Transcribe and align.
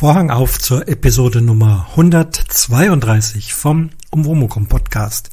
Vorhang 0.00 0.30
auf 0.30 0.58
zur 0.58 0.88
Episode 0.88 1.42
Nummer 1.42 1.88
132 1.90 3.52
vom 3.52 3.90
Umwomukum 4.08 4.66
Podcast. 4.66 5.28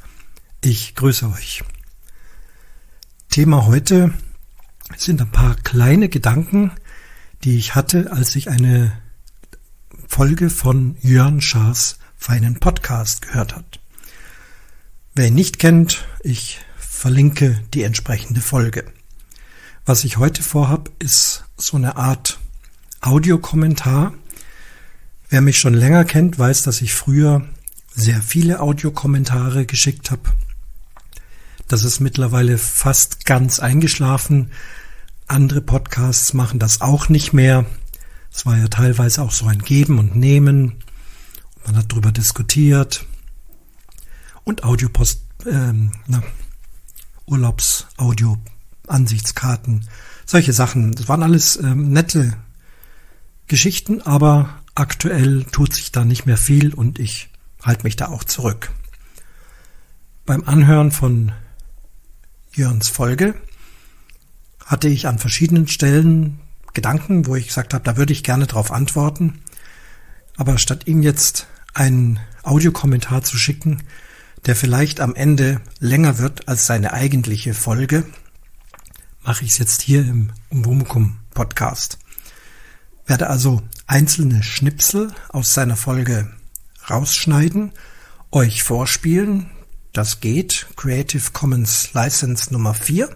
Ich 0.61 0.93
grüße 0.93 1.32
euch. 1.32 1.63
Thema 3.29 3.65
heute 3.65 4.14
sind 4.97 5.21
ein 5.21 5.32
paar 5.32 5.55
kleine 5.55 6.09
Gedanken, 6.09 6.73
die 7.45 7.57
ich 7.57 7.75
hatte, 7.75 8.11
als 8.11 8.36
ich 8.36 8.50
eine 8.50 8.92
Folge 10.06 10.50
von 10.50 10.97
Jörn 11.00 11.39
Schaas 11.39 11.97
feinen 12.18 12.59
Podcast 12.59 13.21
gehört 13.21 13.56
hat. 13.56 13.79
Wer 15.15 15.28
ihn 15.28 15.36
nicht 15.36 15.59
kennt, 15.59 16.06
ich 16.23 16.59
verlinke 16.78 17.64
die 17.73 17.84
entsprechende 17.84 18.42
Folge. 18.42 18.84
Was 19.86 20.04
ich 20.04 20.18
heute 20.18 20.43
vorhab, 20.43 20.89
ist 21.00 21.45
so 21.56 21.78
eine 21.78 21.95
Art 21.95 22.37
Audiokommentar. 23.00 24.11
Wer 25.29 25.41
mich 25.41 25.59
schon 25.59 25.73
länger 25.73 26.05
kennt, 26.05 26.39
weiß, 26.39 26.63
dass 26.63 26.81
ich 26.81 26.93
früher 26.93 27.45
sehr 27.93 28.21
viele 28.21 28.61
Audiokommentare 28.61 29.65
geschickt 29.65 30.09
habe. 30.09 30.21
Das 31.67 31.83
ist 31.83 32.00
mittlerweile 32.00 32.58
fast 32.58 33.25
ganz 33.25 33.59
eingeschlafen. 33.59 34.52
Andere 35.27 35.59
Podcasts 35.59 36.33
machen 36.33 36.59
das 36.59 36.80
auch 36.80 37.09
nicht 37.09 37.33
mehr. 37.33 37.66
Es 38.34 38.45
war 38.45 38.58
ja 38.58 38.69
teilweise 38.69 39.22
auch 39.22 39.31
so 39.31 39.47
ein 39.47 39.59
Geben 39.59 40.00
und 40.00 40.16
Nehmen. 40.16 40.75
Man 41.66 41.75
hat 41.75 41.91
darüber 41.91 42.14
diskutiert. 42.14 43.06
Und 44.45 44.64
Audiopost, 44.64 45.23
ähm, 45.45 45.91
na, 46.08 46.23
Urlaubsaudio, 47.25 48.38
Ansichtskarten, 48.88 49.89
solche 50.25 50.53
Sachen. 50.53 50.94
Das 50.94 51.09
waren 51.09 51.23
alles 51.23 51.58
ähm, 51.58 51.91
nette 51.91 52.38
Geschichten, 53.47 54.02
aber 54.02 54.62
aktuell 54.78 55.44
tut 55.45 55.73
sich 55.73 55.92
da 55.92 56.06
nicht 56.06 56.25
mehr 56.25 56.38
viel 56.38 56.73
und 56.73 57.00
ich 57.00 57.30
halte 57.64 57.83
mich 57.83 57.95
da 57.95 58.08
auch 58.08 58.23
zurück. 58.23 58.72
Beim 60.25 60.44
Anhören 60.44 60.92
von 60.92 61.31
Jörns 62.53 62.89
Folge 62.89 63.36
hatte 64.66 64.88
ich 64.88 65.08
an 65.08 65.19
verschiedenen 65.19 65.67
Stellen 65.67 66.39
Gedanken, 66.73 67.25
wo 67.25 67.36
ich 67.36 67.47
gesagt 67.47 67.73
habe, 67.73 67.84
da 67.84 67.97
würde 67.97 68.14
ich 68.14 68.23
gerne 68.23 68.45
darauf 68.45 68.72
antworten. 68.72 69.42
Aber 70.36 70.59
statt 70.59 70.86
ihm 70.86 71.02
jetzt 71.02 71.47
einen 71.73 72.19
Audiokommentar 72.44 73.23
zu 73.23 73.38
schicken, 73.38 73.81
der 74.45 74.56
vielleicht 74.56 75.00
am 75.00 75.16
Ende 75.16 75.59
länger 75.80 76.19
wird 76.19 76.47
als 76.47 76.67
seine 76.67 76.94
eigentliche 76.94 77.56
Folge, 77.56 78.06
mache 79.23 79.44
ich 79.44 79.52
es 79.52 79.58
jetzt 79.58 79.81
hier 79.81 80.02
im 80.02 80.31
Umwomukum 80.50 81.17
Podcast 81.34 81.97
werde 83.08 83.30
also 83.30 83.62
einzelne 83.88 84.44
Schnipsel 84.44 85.14
aus 85.30 85.54
seiner 85.54 85.78
Folge 85.78 86.30
rausschneiden, 86.90 87.72
euch 88.32 88.64
vorspielen. 88.64 89.50
Das 89.94 90.20
geht. 90.20 90.68
Creative 90.76 91.32
Commons 91.32 91.94
License 91.94 92.54
Nummer 92.54 92.74
4. 92.74 93.10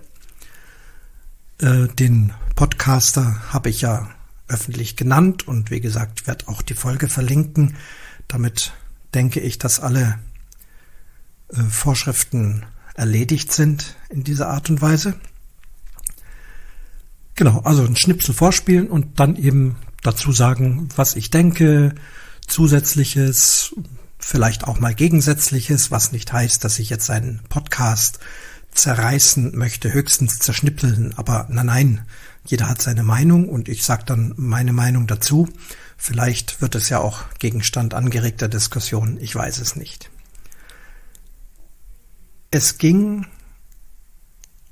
Äh, 1.59 1.87
den 1.89 2.33
Podcaster 2.55 3.53
habe 3.53 3.69
ich 3.69 3.81
ja 3.81 4.09
öffentlich 4.47 4.95
genannt 4.95 5.47
und 5.47 5.69
wie 5.69 5.81
gesagt, 5.81 6.25
werde 6.25 6.47
auch 6.47 6.61
die 6.61 6.73
Folge 6.73 7.07
verlinken. 7.07 7.75
Damit 8.27 8.73
denke 9.13 9.39
ich, 9.41 9.59
dass 9.59 9.79
alle 9.79 10.19
äh, 11.49 11.61
Vorschriften 11.63 12.65
erledigt 12.95 13.51
sind 13.51 13.95
in 14.09 14.23
dieser 14.23 14.49
Art 14.49 14.69
und 14.69 14.81
Weise. 14.81 15.19
Genau, 17.35 17.59
also 17.61 17.83
ein 17.83 17.95
Schnipsel 17.95 18.33
vorspielen 18.33 18.89
und 18.89 19.19
dann 19.19 19.35
eben 19.35 19.77
dazu 20.01 20.31
sagen, 20.31 20.89
was 20.95 21.15
ich 21.15 21.29
denke, 21.29 21.95
zusätzliches, 22.47 23.75
vielleicht 24.19 24.65
auch 24.65 24.79
mal 24.79 24.93
gegensätzliches, 24.93 25.91
was 25.91 26.11
nicht 26.11 26.31
heißt, 26.31 26.63
dass 26.63 26.79
ich 26.79 26.89
jetzt 26.89 27.09
einen 27.09 27.41
Podcast 27.49 28.19
zerreißen 28.73 29.57
möchte, 29.57 29.93
höchstens 29.93 30.39
zerschnippeln, 30.39 31.13
aber 31.17 31.47
nein, 31.49 31.65
nein, 31.65 32.05
jeder 32.45 32.69
hat 32.69 32.81
seine 32.81 33.03
Meinung 33.03 33.49
und 33.49 33.69
ich 33.69 33.83
sage 33.83 34.03
dann 34.05 34.33
meine 34.37 34.73
Meinung 34.73 35.07
dazu. 35.07 35.47
Vielleicht 35.97 36.61
wird 36.61 36.75
es 36.75 36.89
ja 36.89 36.99
auch 36.99 37.23
Gegenstand 37.37 37.93
angeregter 37.93 38.47
Diskussion, 38.47 39.17
ich 39.19 39.35
weiß 39.35 39.59
es 39.59 39.75
nicht. 39.75 40.09
Es 42.49 42.77
ging 42.77 43.27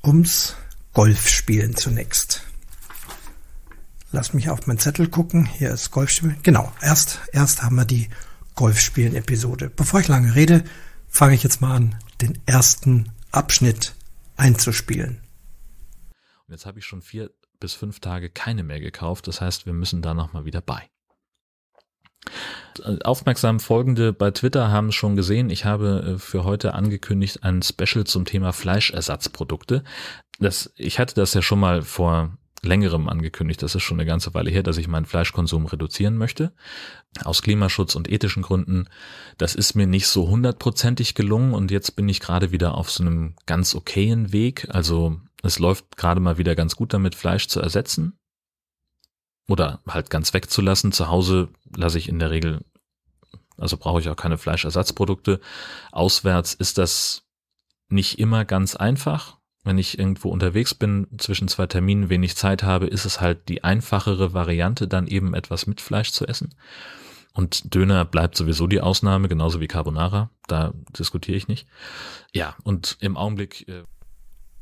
ums 0.03 0.55
Golfspielen 0.93 1.75
zunächst. 1.75 2.43
Lass 4.11 4.33
mich 4.33 4.49
auf 4.49 4.65
meinen 4.65 4.79
Zettel 4.79 5.07
gucken. 5.07 5.45
Hier 5.45 5.69
ist 5.69 5.91
Golfspielen. 5.91 6.37
Genau, 6.41 6.73
erst, 6.81 7.19
erst 7.31 7.61
haben 7.61 7.75
wir 7.75 7.85
die 7.85 8.09
Golfspielen-Episode. 8.55 9.69
Bevor 9.69 9.99
ich 9.99 10.07
lange 10.07 10.33
rede, 10.33 10.63
fange 11.07 11.35
ich 11.35 11.43
jetzt 11.43 11.61
mal 11.61 11.75
an, 11.75 11.95
den 12.19 12.39
ersten 12.47 13.11
Abschnitt 13.31 13.93
einzuspielen. 14.35 15.21
Und 16.47 16.53
jetzt 16.53 16.65
habe 16.65 16.79
ich 16.79 16.85
schon 16.85 17.03
vier 17.03 17.29
bis 17.59 17.75
fünf 17.75 17.99
Tage 17.99 18.31
keine 18.31 18.63
mehr 18.63 18.79
gekauft. 18.79 19.27
Das 19.27 19.41
heißt, 19.41 19.67
wir 19.67 19.73
müssen 19.73 20.01
da 20.01 20.15
nochmal 20.15 20.45
wieder 20.45 20.61
bei. 20.61 20.89
Aufmerksam 23.03 23.59
Folgende 23.59 24.11
bei 24.11 24.31
Twitter 24.31 24.71
haben 24.71 24.89
es 24.89 24.95
schon 24.95 25.15
gesehen. 25.15 25.51
Ich 25.51 25.65
habe 25.65 26.15
äh, 26.15 26.17
für 26.17 26.45
heute 26.45 26.73
angekündigt 26.73 27.43
ein 27.43 27.61
Special 27.61 28.05
zum 28.05 28.25
Thema 28.25 28.53
Fleischersatzprodukte. 28.53 29.83
Das, 30.39 30.73
ich 30.77 30.97
hatte 30.97 31.13
das 31.13 31.33
ja 31.35 31.41
schon 31.41 31.59
mal 31.59 31.83
vor 31.83 32.38
längerem 32.61 33.07
angekündigt, 33.09 33.61
das 33.61 33.75
ist 33.75 33.83
schon 33.83 33.99
eine 33.99 34.07
ganze 34.07 34.33
Weile 34.33 34.49
her, 34.49 34.63
dass 34.63 34.77
ich 34.77 34.87
meinen 34.87 35.05
Fleischkonsum 35.05 35.65
reduzieren 35.65 36.17
möchte. 36.17 36.53
Aus 37.23 37.41
Klimaschutz 37.41 37.95
und 37.95 38.09
ethischen 38.09 38.43
Gründen. 38.43 38.87
Das 39.37 39.55
ist 39.55 39.75
mir 39.75 39.87
nicht 39.87 40.07
so 40.07 40.27
hundertprozentig 40.29 41.15
gelungen 41.15 41.53
und 41.53 41.71
jetzt 41.71 41.95
bin 41.95 42.09
ich 42.09 42.19
gerade 42.19 42.51
wieder 42.51 42.75
auf 42.75 42.91
so 42.91 43.03
einem 43.03 43.35
ganz 43.45 43.75
okayen 43.75 44.31
Weg. 44.31 44.67
Also 44.69 45.19
es 45.41 45.59
läuft 45.59 45.97
gerade 45.97 46.19
mal 46.19 46.37
wieder 46.37 46.55
ganz 46.55 46.75
gut 46.75 46.93
damit, 46.93 47.15
Fleisch 47.15 47.47
zu 47.47 47.59
ersetzen. 47.61 48.17
Oder 49.47 49.81
halt 49.87 50.09
ganz 50.09 50.33
wegzulassen. 50.33 50.91
Zu 50.91 51.09
Hause 51.09 51.49
lasse 51.75 51.97
ich 51.97 52.07
in 52.07 52.19
der 52.19 52.29
Regel, 52.29 52.63
also 53.57 53.77
brauche 53.77 53.99
ich 53.99 54.09
auch 54.09 54.15
keine 54.15 54.37
Fleischersatzprodukte. 54.37 55.39
Auswärts 55.91 56.53
ist 56.53 56.77
das 56.77 57.23
nicht 57.87 58.19
immer 58.19 58.45
ganz 58.45 58.75
einfach 58.75 59.38
wenn 59.69 59.77
ich 59.77 59.97
irgendwo 59.99 60.29
unterwegs 60.29 60.73
bin, 60.73 61.05
zwischen 61.19 61.47
zwei 61.47 61.67
Terminen 61.67 62.09
wenig 62.09 62.35
Zeit 62.35 62.63
habe, 62.63 62.87
ist 62.87 63.05
es 63.05 63.21
halt 63.21 63.47
die 63.49 63.63
einfachere 63.63 64.33
Variante, 64.33 64.87
dann 64.87 65.05
eben 65.05 65.35
etwas 65.35 65.67
mit 65.67 65.79
Fleisch 65.79 66.11
zu 66.11 66.25
essen. 66.25 66.55
Und 67.33 67.75
Döner 67.75 68.03
bleibt 68.03 68.35
sowieso 68.35 68.65
die 68.65 68.81
Ausnahme, 68.81 69.27
genauso 69.27 69.61
wie 69.61 69.67
Carbonara. 69.67 70.31
Da 70.47 70.73
diskutiere 70.97 71.37
ich 71.37 71.47
nicht. 71.47 71.67
Ja, 72.33 72.55
und 72.63 72.97
im 72.99 73.15
Augenblick. 73.15 73.67
Äh 73.67 73.83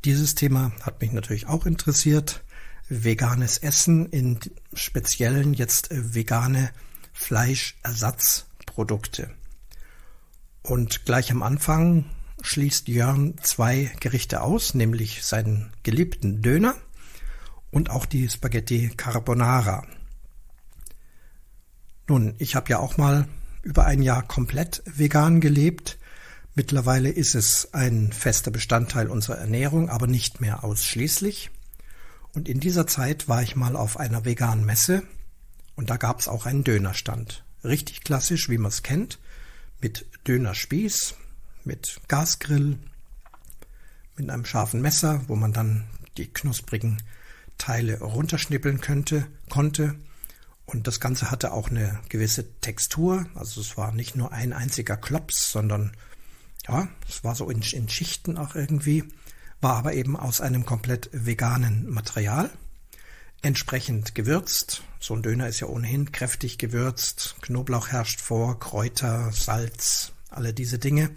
Dieses 0.04 0.36
Thema 0.36 0.74
hat 0.82 1.00
mich 1.00 1.14
natürlich 1.14 1.48
auch 1.48 1.66
interessiert. 1.66 2.44
Veganes 2.90 3.60
Essen, 3.60 4.08
in 4.08 4.42
speziellen 4.74 5.54
jetzt 5.54 5.88
vegane 5.90 6.72
Fleischersatzprodukte. 7.14 9.30
Und 10.64 11.06
gleich 11.06 11.32
am 11.32 11.44
Anfang 11.44 12.04
schließt 12.42 12.88
Jörn 12.88 13.36
zwei 13.42 13.92
Gerichte 14.00 14.42
aus, 14.42 14.74
nämlich 14.74 15.24
seinen 15.24 15.72
geliebten 15.84 16.42
Döner 16.42 16.76
und 17.72 17.90
auch 17.90 18.06
die 18.06 18.30
Spaghetti 18.30 18.92
Carbonara. 18.96 19.86
Nun, 22.08 22.36
ich 22.38 22.56
habe 22.56 22.70
ja 22.70 22.80
auch 22.80 22.98
mal 22.98 23.28
über 23.64 23.86
ein 23.86 24.02
Jahr 24.02 24.24
komplett 24.24 24.82
vegan 24.86 25.42
gelebt. 25.42 25.98
Mittlerweile 26.56 27.10
ist 27.10 27.36
es 27.36 27.74
ein 27.74 28.14
fester 28.14 28.50
Bestandteil 28.50 29.10
unserer 29.10 29.38
Ernährung, 29.38 29.90
aber 29.90 30.08
nicht 30.08 30.40
mehr 30.40 30.64
ausschließlich. 30.64 31.52
Und 32.34 32.48
in 32.48 32.60
dieser 32.60 32.88
Zeit 32.88 33.28
war 33.28 33.44
ich 33.44 33.56
mal 33.56 33.76
auf 33.76 33.98
einer 33.98 34.24
veganen 34.24 34.66
Messe 34.66 35.04
und 35.76 35.90
da 35.90 35.98
gab 35.98 36.20
es 36.20 36.28
auch 36.28 36.46
einen 36.46 36.64
Dönerstand. 36.64 37.44
Richtig 37.64 38.02
klassisch, 38.02 38.50
wie 38.50 38.58
man 38.58 38.70
es 38.70 38.84
kennt, 38.84 39.20
mit 39.82 40.06
Dönerspieß, 40.28 41.16
mit 41.68 42.00
Gasgrill, 42.08 42.80
mit 44.16 44.30
einem 44.30 44.46
scharfen 44.46 44.82
Messer, 44.82 45.22
wo 45.28 45.36
man 45.36 45.54
dann 45.54 45.84
die 46.18 46.28
knusprigen 46.28 47.02
Teile 47.58 48.00
runterschnippeln 48.00 48.82
könnte, 48.82 49.28
konnte. 49.50 49.96
Und 50.66 50.88
das 50.88 51.00
Ganze 51.00 51.30
hatte 51.30 51.52
auch 51.52 51.70
eine 51.70 52.00
gewisse 52.10 52.60
Textur. 52.62 53.26
Also 53.36 53.62
es 53.62 53.78
war 53.78 53.92
nicht 53.92 54.16
nur 54.16 54.32
ein 54.32 54.54
einziger 54.54 54.98
Klops, 54.98 55.52
sondern 55.52 55.92
ja, 56.68 56.88
es 57.08 57.24
war 57.24 57.36
so 57.36 57.50
in, 57.50 57.62
in 57.62 57.88
Schichten 57.88 58.38
auch 58.38 58.56
irgendwie, 58.56 59.04
war 59.62 59.78
aber 59.78 59.94
eben 59.94 60.18
aus 60.18 60.42
einem 60.42 60.66
komplett 60.66 61.10
veganen 61.14 61.90
Material. 61.90 62.50
Entsprechend 63.42 64.16
gewürzt. 64.16 64.84
So 65.00 65.14
ein 65.14 65.22
Döner 65.22 65.48
ist 65.48 65.60
ja 65.60 65.68
ohnehin 65.68 66.12
kräftig 66.12 66.58
gewürzt. 66.58 67.36
Knoblauch 67.42 67.90
herrscht 67.90 68.20
vor, 68.20 68.60
Kräuter, 68.60 69.32
Salz, 69.32 70.12
alle 70.30 70.54
diese 70.54 70.80
Dinge. 70.80 71.12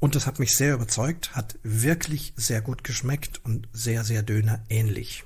Und 0.00 0.14
das 0.14 0.26
hat 0.26 0.38
mich 0.38 0.54
sehr 0.54 0.74
überzeugt, 0.74 1.34
hat 1.34 1.58
wirklich 1.62 2.32
sehr 2.36 2.60
gut 2.60 2.84
geschmeckt 2.84 3.44
und 3.44 3.68
sehr, 3.72 4.04
sehr 4.04 4.22
Döner 4.22 4.64
ähnlich. 4.68 5.24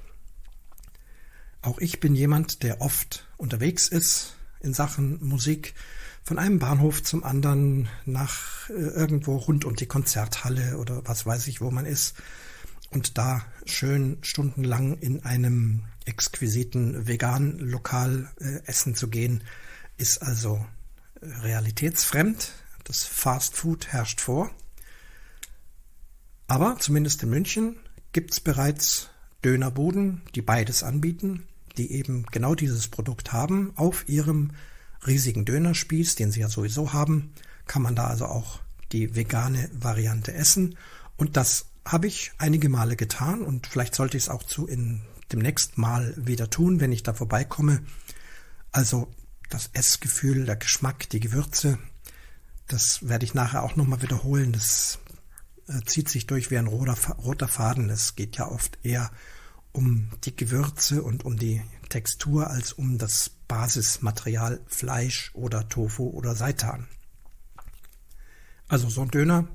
Auch 1.60 1.78
ich 1.78 2.00
bin 2.00 2.14
jemand, 2.14 2.62
der 2.62 2.80
oft 2.80 3.28
unterwegs 3.36 3.88
ist, 3.88 4.36
in 4.60 4.74
Sachen 4.74 5.22
Musik 5.24 5.74
von 6.24 6.38
einem 6.38 6.58
Bahnhof 6.58 7.02
zum 7.02 7.24
anderen 7.24 7.88
nach 8.04 8.70
äh, 8.70 8.74
irgendwo 8.74 9.36
rund 9.36 9.64
um 9.64 9.76
die 9.76 9.86
Konzerthalle 9.86 10.78
oder 10.78 11.02
was 11.04 11.26
weiß 11.26 11.48
ich, 11.48 11.60
wo 11.60 11.70
man 11.70 11.84
ist 11.84 12.14
und 12.90 13.18
da 13.18 13.44
schön 13.64 14.18
stundenlang 14.22 14.98
in 14.98 15.24
einem 15.24 15.84
exquisiten 16.04 17.06
vegan 17.06 17.58
Lokal 17.58 18.30
äh, 18.38 18.60
essen 18.66 18.94
zu 18.94 19.08
gehen, 19.08 19.42
ist 19.96 20.22
also 20.22 20.64
äh, 21.20 21.26
realitätsfremd. 21.26 22.52
Das 22.84 23.04
Fast 23.04 23.56
Food 23.56 23.88
herrscht 23.88 24.20
vor. 24.20 24.50
Aber 26.52 26.76
zumindest 26.78 27.22
in 27.22 27.30
München 27.30 27.76
gibt 28.12 28.32
es 28.32 28.40
bereits 28.40 29.08
Dönerbuden, 29.42 30.20
die 30.34 30.42
beides 30.42 30.82
anbieten, 30.82 31.44
die 31.78 31.92
eben 31.92 32.26
genau 32.30 32.54
dieses 32.54 32.88
Produkt 32.88 33.32
haben. 33.32 33.72
Auf 33.74 34.06
ihrem 34.06 34.50
riesigen 35.06 35.46
Dönerspieß, 35.46 36.14
den 36.16 36.30
sie 36.30 36.40
ja 36.40 36.50
sowieso 36.50 36.92
haben, 36.92 37.32
kann 37.66 37.80
man 37.80 37.94
da 37.94 38.06
also 38.08 38.26
auch 38.26 38.60
die 38.92 39.16
vegane 39.16 39.70
Variante 39.72 40.34
essen. 40.34 40.76
Und 41.16 41.38
das 41.38 41.64
habe 41.86 42.06
ich 42.06 42.32
einige 42.36 42.68
Male 42.68 42.96
getan 42.96 43.40
und 43.40 43.66
vielleicht 43.66 43.94
sollte 43.94 44.18
ich 44.18 44.24
es 44.24 44.28
auch 44.28 44.42
zu 44.42 44.66
in 44.66 45.00
demnächst 45.32 45.78
mal 45.78 46.12
wieder 46.18 46.50
tun, 46.50 46.80
wenn 46.80 46.92
ich 46.92 47.02
da 47.02 47.14
vorbeikomme. 47.14 47.80
Also 48.72 49.08
das 49.48 49.70
Essgefühl, 49.72 50.44
der 50.44 50.56
Geschmack, 50.56 51.08
die 51.08 51.20
Gewürze, 51.20 51.78
das 52.68 53.08
werde 53.08 53.24
ich 53.24 53.32
nachher 53.32 53.62
auch 53.62 53.74
nochmal 53.76 54.02
wiederholen. 54.02 54.52
Das 54.52 54.98
zieht 55.86 56.08
sich 56.08 56.26
durch 56.26 56.50
wie 56.50 56.58
ein 56.58 56.66
roter, 56.66 56.94
roter 57.16 57.48
Faden. 57.48 57.90
Es 57.90 58.16
geht 58.16 58.36
ja 58.36 58.48
oft 58.48 58.78
eher 58.82 59.10
um 59.72 60.10
die 60.24 60.36
Gewürze 60.36 61.02
und 61.02 61.24
um 61.24 61.36
die 61.36 61.62
Textur 61.88 62.50
als 62.50 62.72
um 62.72 62.98
das 62.98 63.30
Basismaterial 63.48 64.60
Fleisch 64.66 65.30
oder 65.34 65.68
Tofu 65.68 66.08
oder 66.08 66.34
Seitan. 66.34 66.86
Also 68.68 68.88
so 68.88 69.02
ein 69.02 69.10
Döner, 69.10 69.48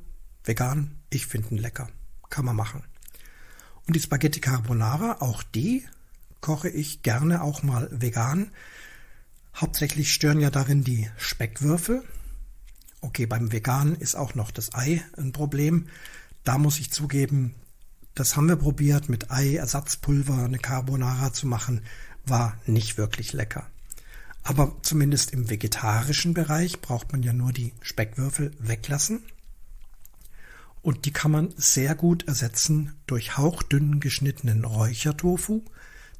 vegan, 0.43 0.95
ich 1.09 1.27
finde 1.27 1.49
ihn 1.49 1.57
lecker. 1.57 1.89
Kann 2.29 2.45
man 2.45 2.55
machen. 2.55 2.83
Und 3.87 3.95
die 3.95 4.01
Spaghetti 4.01 4.41
Carbonara, 4.41 5.17
auch 5.21 5.43
die 5.43 5.87
koche 6.41 6.69
ich 6.69 7.01
gerne 7.03 7.41
auch 7.41 7.63
mal 7.63 7.89
vegan. 7.91 8.51
Hauptsächlich 9.55 10.13
stören 10.13 10.39
ja 10.39 10.49
darin 10.49 10.83
die 10.83 11.09
Speckwürfel. 11.17 12.03
Okay, 13.01 13.25
beim 13.25 13.51
Vegan 13.51 13.95
ist 13.95 14.15
auch 14.15 14.33
noch 14.35 14.51
das 14.51 14.73
Ei 14.73 15.03
ein 15.17 15.31
Problem. 15.31 15.87
Da 16.43 16.57
muss 16.57 16.79
ich 16.79 16.91
zugeben, 16.91 17.53
das 18.15 18.35
haben 18.35 18.47
wir 18.47 18.55
probiert, 18.55 19.09
mit 19.09 19.29
Ei-Ersatzpulver 19.29 20.45
eine 20.45 20.57
Carbonara 20.57 21.31
zu 21.33 21.45
machen, 21.45 21.81
war 22.25 22.57
nicht 22.65 22.97
wirklich 22.97 23.33
lecker. 23.33 23.67
Aber 24.43 24.75
zumindest 24.81 25.31
im 25.31 25.49
vegetarischen 25.49 26.33
Bereich 26.33 26.81
braucht 26.81 27.11
man 27.11 27.21
ja 27.21 27.33
nur 27.33 27.51
die 27.51 27.73
Speckwürfel 27.81 28.53
weglassen. 28.59 29.21
Und 30.81 31.05
die 31.05 31.11
kann 31.11 31.31
man 31.31 31.53
sehr 31.57 31.95
gut 31.95 32.27
ersetzen 32.27 32.93
durch 33.05 33.37
hauchdünn 33.37 33.99
geschnittenen 33.99 34.63
Räuchertofu, 34.63 35.63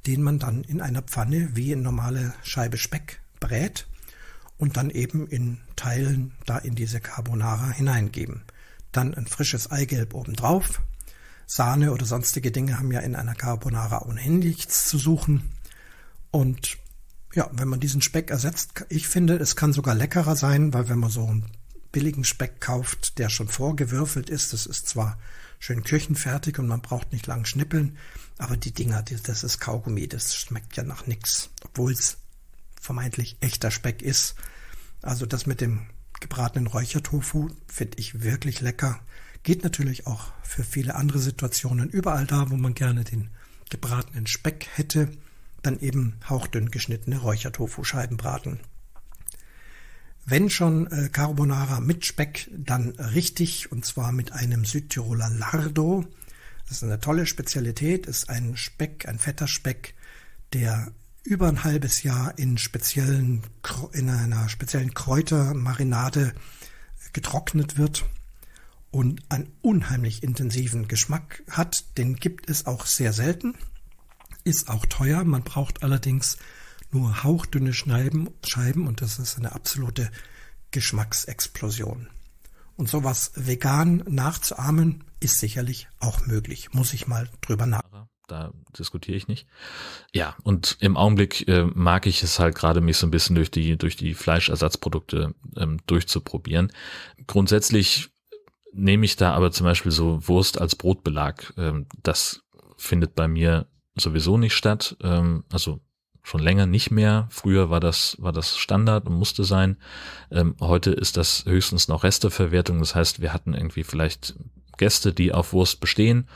den 0.05 0.21
man 0.21 0.39
dann 0.39 0.63
in 0.63 0.81
einer 0.81 1.01
Pfanne 1.01 1.55
wie 1.55 1.71
in 1.71 1.81
normale 1.81 2.33
Scheibe 2.43 2.77
Speck 2.77 3.21
brät 3.39 3.87
und 4.57 4.77
dann 4.77 4.89
eben 4.89 5.27
in 5.27 5.59
Teilen 5.75 6.33
da 6.45 6.57
in 6.57 6.75
diese 6.75 6.99
Carbonara 6.99 7.69
hineingeben. 7.69 8.43
Dann 8.91 9.13
ein 9.13 9.27
frisches 9.27 9.69
Eigelb 9.71 10.13
obendrauf, 10.13 10.81
Sahne 11.45 11.93
oder 11.93 12.05
sonstige 12.05 12.51
Dinge 12.51 12.77
haben 12.77 12.91
ja 12.91 12.99
in 12.99 13.15
einer 13.15 13.35
Carbonara 13.35 14.05
ohnehin 14.05 14.39
nichts 14.39 14.87
zu 14.87 14.97
suchen. 14.97 15.49
Und 16.31 16.77
ja, 17.33 17.49
wenn 17.53 17.67
man 17.67 17.79
diesen 17.79 18.01
Speck 18.01 18.31
ersetzt, 18.31 18.85
ich 18.89 19.07
finde, 19.07 19.37
es 19.37 19.55
kann 19.55 19.73
sogar 19.73 19.95
leckerer 19.95 20.35
sein, 20.35 20.73
weil 20.73 20.89
wenn 20.89 20.99
man 20.99 21.09
so 21.09 21.25
einen 21.25 21.45
billigen 21.91 22.25
Speck 22.25 22.59
kauft, 22.59 23.17
der 23.17 23.29
schon 23.29 23.47
vorgewürfelt 23.47 24.29
ist, 24.29 24.53
das 24.53 24.65
ist 24.65 24.89
zwar 24.89 25.17
schön 25.59 25.83
küchenfertig 25.83 26.59
und 26.59 26.67
man 26.67 26.81
braucht 26.81 27.13
nicht 27.13 27.27
lang 27.27 27.45
schnippeln, 27.45 27.97
aber 28.37 28.57
die 28.57 28.73
Dinger, 28.73 29.03
das 29.03 29.43
ist 29.43 29.59
Kaugummi, 29.59 30.07
das 30.07 30.35
schmeckt 30.35 30.75
ja 30.77 30.83
nach 30.83 31.07
nix, 31.07 31.49
obwohl 31.63 31.93
es 31.93 32.17
vermeintlich 32.87 33.37
echter 33.41 33.69
Speck 33.69 34.01
ist. 34.01 34.35
Also 35.01 35.25
das 35.25 35.45
mit 35.45 35.61
dem 35.61 35.87
gebratenen 36.21 36.67
Räuchertofu 36.67 37.49
finde 37.67 37.99
ich 37.99 38.23
wirklich 38.23 38.61
lecker. 38.61 39.01
Geht 39.43 39.63
natürlich 39.63 40.07
auch 40.07 40.31
für 40.41 40.63
viele 40.63 40.95
andere 40.95 41.19
Situationen. 41.19 41.89
Überall 41.89 42.25
da, 42.25 42.49
wo 42.49 42.55
man 42.55 42.73
gerne 42.73 43.03
den 43.03 43.29
gebratenen 43.69 44.25
Speck 44.25 44.67
hätte, 44.73 45.11
dann 45.61 45.79
eben 45.79 46.15
hauchdünn 46.29 46.71
geschnittene 46.71 47.19
Räuchertofu-Scheiben 47.19 48.15
braten. 48.15 48.61
Wenn 50.25 50.49
schon 50.49 50.87
äh, 50.87 51.09
Carbonara 51.09 51.81
mit 51.81 52.05
Speck, 52.05 52.49
dann 52.55 52.91
richtig 52.91 53.71
und 53.71 53.85
zwar 53.85 54.13
mit 54.13 54.31
einem 54.31 54.63
Südtiroler 54.63 55.29
Lardo. 55.29 56.05
Das 56.67 56.77
ist 56.77 56.83
eine 56.83 56.99
tolle 56.99 57.25
Spezialität, 57.25 58.07
ist 58.07 58.29
ein 58.29 58.55
Speck, 58.55 59.07
ein 59.07 59.19
fetter 59.19 59.47
Speck, 59.47 59.93
der 60.53 60.91
über 61.27 61.49
ein 61.49 61.65
halbes 61.65 62.03
Jahr 62.03 62.37
in 62.37 62.57
speziellen, 62.57 63.43
in 63.91 64.09
einer 64.09 64.47
speziellen 64.47 64.93
Kräutermarinade 64.93 66.33
getrocknet 67.11 67.77
wird 67.77 68.05
und 68.91 69.21
einen 69.27 69.51
unheimlich 69.61 70.23
intensiven 70.23 70.87
Geschmack 70.87 71.43
hat. 71.49 71.97
Den 71.97 72.15
gibt 72.15 72.49
es 72.49 72.65
auch 72.65 72.85
sehr 72.85 73.11
selten, 73.11 73.55
ist 74.45 74.69
auch 74.69 74.85
teuer. 74.85 75.25
Man 75.25 75.43
braucht 75.43 75.83
allerdings 75.83 76.37
nur 76.91 77.23
hauchdünne 77.23 77.73
Scheiben, 77.73 78.29
Scheiben 78.45 78.87
und 78.87 79.01
das 79.01 79.19
ist 79.19 79.37
eine 79.37 79.51
absolute 79.51 80.09
Geschmacksexplosion. 80.71 82.07
Und 82.77 82.87
sowas 82.87 83.33
vegan 83.35 84.01
nachzuahmen 84.07 85.03
ist 85.19 85.39
sicherlich 85.39 85.89
auch 85.99 86.25
möglich. 86.25 86.73
Muss 86.73 86.93
ich 86.93 87.05
mal 87.05 87.27
drüber 87.41 87.65
nachdenken 87.65 88.07
da 88.27 88.51
diskutiere 88.77 89.17
ich 89.17 89.27
nicht. 89.27 89.47
Ja, 90.13 90.35
und 90.43 90.77
im 90.79 90.97
Augenblick 90.97 91.47
äh, 91.47 91.63
mag 91.63 92.05
ich 92.05 92.23
es 92.23 92.39
halt 92.39 92.55
gerade 92.55 92.81
mich 92.81 92.97
so 92.97 93.07
ein 93.07 93.11
bisschen 93.11 93.35
durch 93.35 93.51
die 93.51 93.77
durch 93.77 93.95
die 93.95 94.13
Fleischersatzprodukte 94.13 95.33
ähm, 95.55 95.79
durchzuprobieren. 95.87 96.71
Grundsätzlich 97.25 98.09
nehme 98.73 99.05
ich 99.05 99.15
da 99.15 99.33
aber 99.33 99.51
zum 99.51 99.65
Beispiel 99.65 99.91
so 99.91 100.27
Wurst 100.27 100.61
als 100.61 100.75
Brotbelag. 100.75 101.53
Ähm, 101.57 101.87
das 102.03 102.43
findet 102.77 103.15
bei 103.15 103.27
mir 103.27 103.67
sowieso 103.95 104.37
nicht 104.37 104.55
statt. 104.55 104.97
Ähm, 105.01 105.43
also 105.51 105.79
schon 106.27 106.41
länger 106.41 106.65
nicht 106.65 106.91
mehr. 106.91 107.27
Früher 107.31 107.69
war 107.69 107.79
das, 107.79 108.17
war 108.19 108.33
das 108.33 108.57
Standard 108.57 109.07
und 109.07 109.15
musste 109.15 109.45
sein. 109.45 109.77
Ähm, 110.29 110.55
heute 110.59 110.91
ist 110.91 111.17
das 111.17 111.45
höchstens 111.45 111.87
noch 111.87 112.03
Resteverwertung. 112.03 112.79
Das 112.79 112.95
heißt, 112.95 113.21
wir 113.21 113.33
hatten 113.33 113.53
irgendwie 113.53 113.83
vielleicht 113.83 114.35
Gäste, 114.77 115.13
die 115.13 115.33
auf 115.33 115.53
Wurst 115.53 115.79
bestehen 115.79 116.27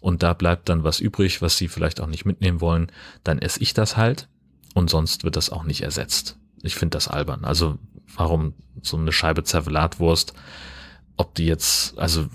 und 0.00 0.22
da 0.22 0.32
bleibt 0.32 0.68
dann 0.68 0.84
was 0.84 1.00
übrig, 1.00 1.42
was 1.42 1.56
sie 1.56 1.68
vielleicht 1.68 2.00
auch 2.00 2.06
nicht 2.06 2.24
mitnehmen 2.24 2.60
wollen. 2.60 2.90
Dann 3.24 3.38
esse 3.38 3.60
ich 3.60 3.74
das 3.74 3.96
halt 3.96 4.28
und 4.74 4.90
sonst 4.90 5.24
wird 5.24 5.36
das 5.36 5.50
auch 5.50 5.64
nicht 5.64 5.82
ersetzt. 5.82 6.38
Ich 6.62 6.74
finde 6.74 6.96
das 6.96 7.08
albern. 7.08 7.44
Also 7.44 7.78
warum 8.16 8.54
so 8.82 8.96
eine 8.96 9.12
Scheibe 9.12 9.44
Zervelatwurst 9.44 10.34
ob 11.20 11.34
die 11.34 11.44
jetzt, 11.44 11.98
also 11.98 12.28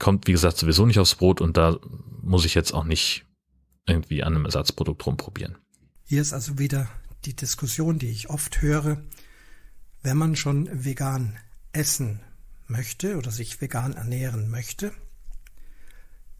kommt 0.00 0.26
wie 0.26 0.32
gesagt 0.32 0.58
sowieso 0.58 0.86
nicht 0.86 0.98
aufs 0.98 1.14
Brot 1.14 1.40
und 1.40 1.56
da 1.56 1.78
muss 2.20 2.44
ich 2.44 2.54
jetzt 2.54 2.74
auch 2.74 2.82
nicht 2.82 3.24
irgendwie 3.86 4.24
an 4.24 4.34
einem 4.34 4.44
Ersatzprodukt 4.44 5.06
rumprobieren. 5.06 5.56
Hier 6.02 6.20
ist 6.20 6.32
also 6.32 6.58
wieder 6.58 6.88
die 7.24 7.36
Diskussion, 7.36 8.00
die 8.00 8.10
ich 8.10 8.30
oft 8.30 8.60
höre, 8.60 9.00
wenn 10.02 10.16
man 10.16 10.34
schon 10.34 10.68
vegan 10.84 11.38
essen 11.72 12.20
möchte 12.66 13.16
oder 13.18 13.30
sich 13.30 13.60
vegan 13.60 13.92
ernähren 13.92 14.50
möchte, 14.50 14.90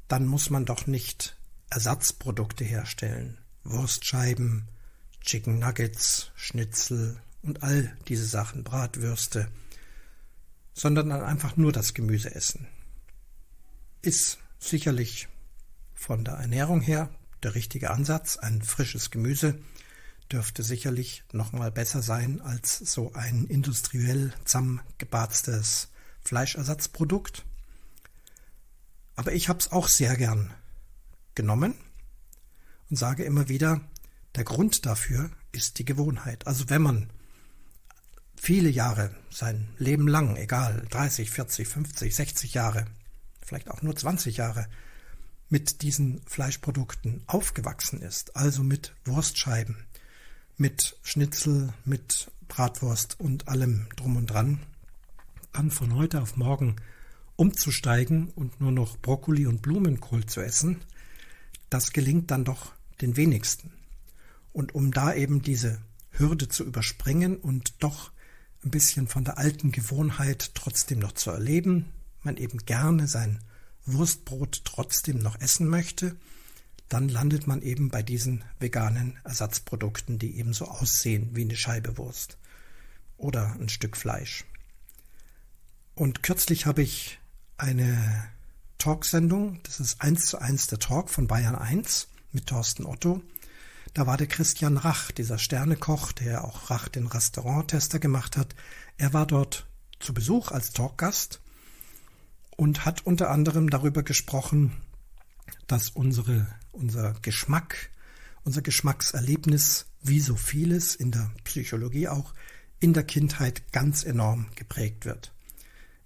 dann 0.09 0.27
muss 0.27 0.51
man 0.51 0.65
doch 0.65 0.87
nicht 0.87 1.37
Ersatzprodukte 1.71 2.65
herstellen. 2.65 3.39
Wurstscheiben, 3.65 4.69
Chicken 5.21 5.59
Nuggets, 5.59 6.31
Schnitzel 6.35 7.21
und 7.43 7.63
all 7.63 7.97
diese 8.07 8.27
Sachen, 8.27 8.63
Bratwürste 8.65 9.49
sondern 10.75 11.09
dann 11.09 11.23
einfach 11.23 11.57
nur 11.57 11.73
das 11.73 11.95
Gemüse 11.95 12.35
essen. 12.35 12.67
Ist 14.03 14.39
sicherlich 14.59 15.29
von 15.95 16.25
der 16.25 16.35
Ernährung 16.35 16.81
her 16.81 17.09
der 17.43 17.55
richtige 17.55 17.91
Ansatz. 17.91 18.37
Ein 18.37 18.61
frisches 18.61 19.11
Gemüse 19.11 19.59
dürfte 20.31 20.63
sicherlich 20.63 21.23
nochmal 21.33 21.71
besser 21.71 22.03
sein 22.03 22.41
als 22.41 22.79
so 22.79 23.13
ein 23.15 23.45
industriell 23.47 24.33
zusammengebarztes 24.45 25.89
Fleischersatzprodukt. 26.23 27.45
Aber 29.17 29.33
ich 29.33 29.49
habe 29.49 29.59
es 29.59 29.71
auch 29.73 29.89
sehr 29.89 30.17
gern 30.17 30.53
genommen 31.35 31.75
und 32.91 32.97
sage 32.97 33.25
immer 33.25 33.49
wieder, 33.49 33.81
der 34.35 34.45
Grund 34.45 34.87
dafür 34.87 35.31
ist 35.53 35.79
die 35.79 35.85
Gewohnheit. 35.85 36.47
Also 36.47 36.69
wenn 36.69 36.83
man 36.83 37.11
viele 38.37 38.69
Jahre, 38.69 39.15
sein 39.31 39.69
Leben 39.79 40.09
lang, 40.09 40.37
egal, 40.37 40.85
30, 40.91 41.31
40, 41.31 41.69
50, 41.69 42.15
60 42.15 42.55
Jahre, 42.55 42.87
vielleicht 43.45 43.71
auch 43.71 43.83
nur 43.83 43.95
20 43.95 44.37
Jahre, 44.37 44.67
mit 45.49 45.83
diesen 45.83 46.21
Fleischprodukten 46.27 47.23
aufgewachsen 47.27 48.01
ist, 48.01 48.35
also 48.37 48.63
mit 48.63 48.95
Wurstscheiben, 49.05 49.77
mit 50.57 50.97
Schnitzel, 51.03 51.73
mit 51.85 52.31
Bratwurst 52.49 53.21
und 53.21 53.49
allem 53.49 53.87
drum 53.97 54.17
und 54.17 54.27
dran, 54.27 54.61
dann 55.53 55.71
von 55.71 55.95
heute 55.95 56.21
auf 56.21 56.37
morgen 56.37 56.77
umzusteigen 57.37 58.29
und 58.29 58.61
nur 58.61 58.73
noch 58.73 58.97
Brokkoli 58.97 59.47
und 59.47 59.63
Blumenkohl 59.63 60.27
zu 60.27 60.41
essen, 60.41 60.83
das 61.71 61.93
gelingt 61.93 62.31
dann 62.31 62.45
doch 62.45 62.73
den 63.01 63.17
wenigsten. 63.17 63.73
Und 64.53 64.75
um 64.75 64.93
da 64.93 65.13
eben 65.15 65.43
diese 65.43 65.81
Hürde 66.13 66.49
zu 66.49 66.65
überspringen 66.65 67.37
und 67.37 67.83
doch 67.83 68.13
ein 68.65 68.71
bisschen 68.71 69.09
von 69.09 69.25
der 69.25 69.39
alten 69.39 69.73
Gewohnheit 69.73 70.53
trotzdem 70.55 71.01
noch 71.01 71.13
zu 71.13 71.31
erleben, 71.31 71.87
man 72.23 72.37
eben 72.37 72.59
gerne 72.59 73.09
sein 73.09 73.41
Wurstbrot 73.85 74.63
trotzdem 74.65 75.19
noch 75.19 75.41
essen 75.41 75.69
möchte, 75.69 76.17
dann 76.89 77.09
landet 77.09 77.47
man 77.47 77.63
eben 77.63 77.91
bei 77.91 78.03
diesen 78.03 78.45
veganen 78.59 79.19
Ersatzprodukten, 79.25 80.19
die 80.19 80.39
eben 80.39 80.53
so 80.53 80.67
aussehen 80.67 81.31
wie 81.33 81.43
eine 81.43 81.57
Scheibe 81.57 81.99
Wurst 81.99 82.39
oder 83.17 83.53
ein 83.55 83.69
Stück 83.69 83.97
Fleisch. 83.97 84.45
Und 85.95 86.23
kürzlich 86.23 86.67
habe 86.67 86.83
ich 86.83 87.19
eine 87.57 88.29
Talksendung, 88.79 89.61
das 89.63 89.81
ist 89.81 90.01
eins 90.01 90.27
zu 90.27 90.39
eins 90.39 90.67
der 90.67 90.79
Talk 90.79 91.09
von 91.09 91.27
Bayern 91.27 91.55
1 91.55 92.09
mit 92.33 92.47
Thorsten 92.47 92.87
Otto. 92.87 93.23
Da 93.95 94.07
war 94.07 94.17
der 94.17 94.27
Christian 94.27 94.77
Rach, 94.77 95.13
dieser 95.13 95.39
Sternekoch, 95.39 96.13
der 96.13 96.45
auch 96.45 96.71
Rach 96.71 96.89
den 96.89 97.07
Restauranttester 97.07 97.99
gemacht 97.99 98.37
hat. 98.37 98.55
Er 98.99 99.13
war 99.13 99.27
dort 99.27 99.67
zu 100.01 100.13
Besuch 100.13 100.51
als 100.51 100.73
Talkgast 100.73 101.41
und 102.57 102.85
hat 102.85 103.07
unter 103.07 103.31
anderem 103.31 103.71
darüber 103.71 104.03
gesprochen, 104.03 104.73
dass 105.67 105.91
unsere, 105.91 106.47
unser 106.73 107.15
Geschmack, 107.23 107.91
unser 108.43 108.63
Geschmackserlebnis, 108.63 109.87
wie 110.03 110.21
so 110.21 110.37
vieles 110.37 110.95
in 110.95 111.11
der 111.11 111.31
Psychologie 111.45 112.09
auch, 112.09 112.35
in 112.81 112.93
der 112.93 113.05
Kindheit 113.05 113.73
ganz 113.73 114.05
enorm 114.05 114.47
geprägt 114.57 115.05
wird. 115.05 115.34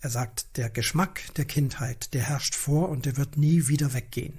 Er 0.01 0.11
sagt, 0.11 0.57
der 0.57 0.71
Geschmack 0.71 1.23
der 1.35 1.45
Kindheit, 1.45 2.15
der 2.15 2.23
herrscht 2.23 2.55
vor 2.55 2.89
und 2.89 3.05
der 3.05 3.17
wird 3.17 3.37
nie 3.37 3.67
wieder 3.67 3.95
weggehen. 3.95 4.39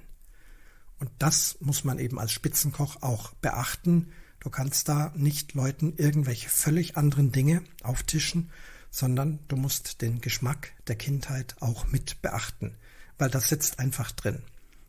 Und 0.98 1.10
das 1.18 1.58
muss 1.60 1.84
man 1.84 1.98
eben 1.98 2.18
als 2.18 2.32
Spitzenkoch 2.32 3.02
auch 3.02 3.32
beachten. 3.34 4.12
Du 4.38 4.48
kannst 4.48 4.88
da 4.88 5.12
nicht 5.14 5.54
Leuten 5.54 5.94
irgendwelche 5.96 6.48
völlig 6.48 6.96
anderen 6.96 7.30
Dinge 7.30 7.62
auftischen, 7.82 8.50
sondern 8.90 9.38
du 9.48 9.56
musst 9.56 10.00
den 10.00 10.20
Geschmack 10.20 10.72
der 10.86 10.96
Kindheit 10.96 11.56
auch 11.60 11.86
mit 11.88 12.22
beachten, 12.22 12.74
weil 13.18 13.30
das 13.30 13.48
sitzt 13.48 13.78
einfach 13.78 14.12
drin. 14.12 14.42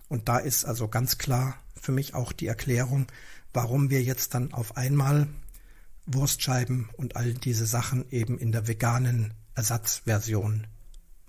Und 0.08 0.30
da 0.30 0.38
ist 0.38 0.66
also 0.66 0.88
ganz 0.88 1.18
klar 1.18 1.58
für 1.76 1.92
mich 1.92 2.14
auch 2.14 2.32
die 2.32 2.48
Erklärung, 2.48 3.08
warum 3.54 3.90
wir 3.90 4.04
jetzt 4.04 4.34
dann 4.34 4.54
auf 4.54 4.78
einmal 4.78 5.28
Wurstscheiben 6.06 6.90
und 6.94 7.16
all 7.16 7.34
diese 7.34 7.66
Sachen 7.66 8.10
eben 8.10 8.38
in 8.38 8.52
der 8.52 8.68
veganen 8.68 9.34
Ersatzversion 9.56 10.68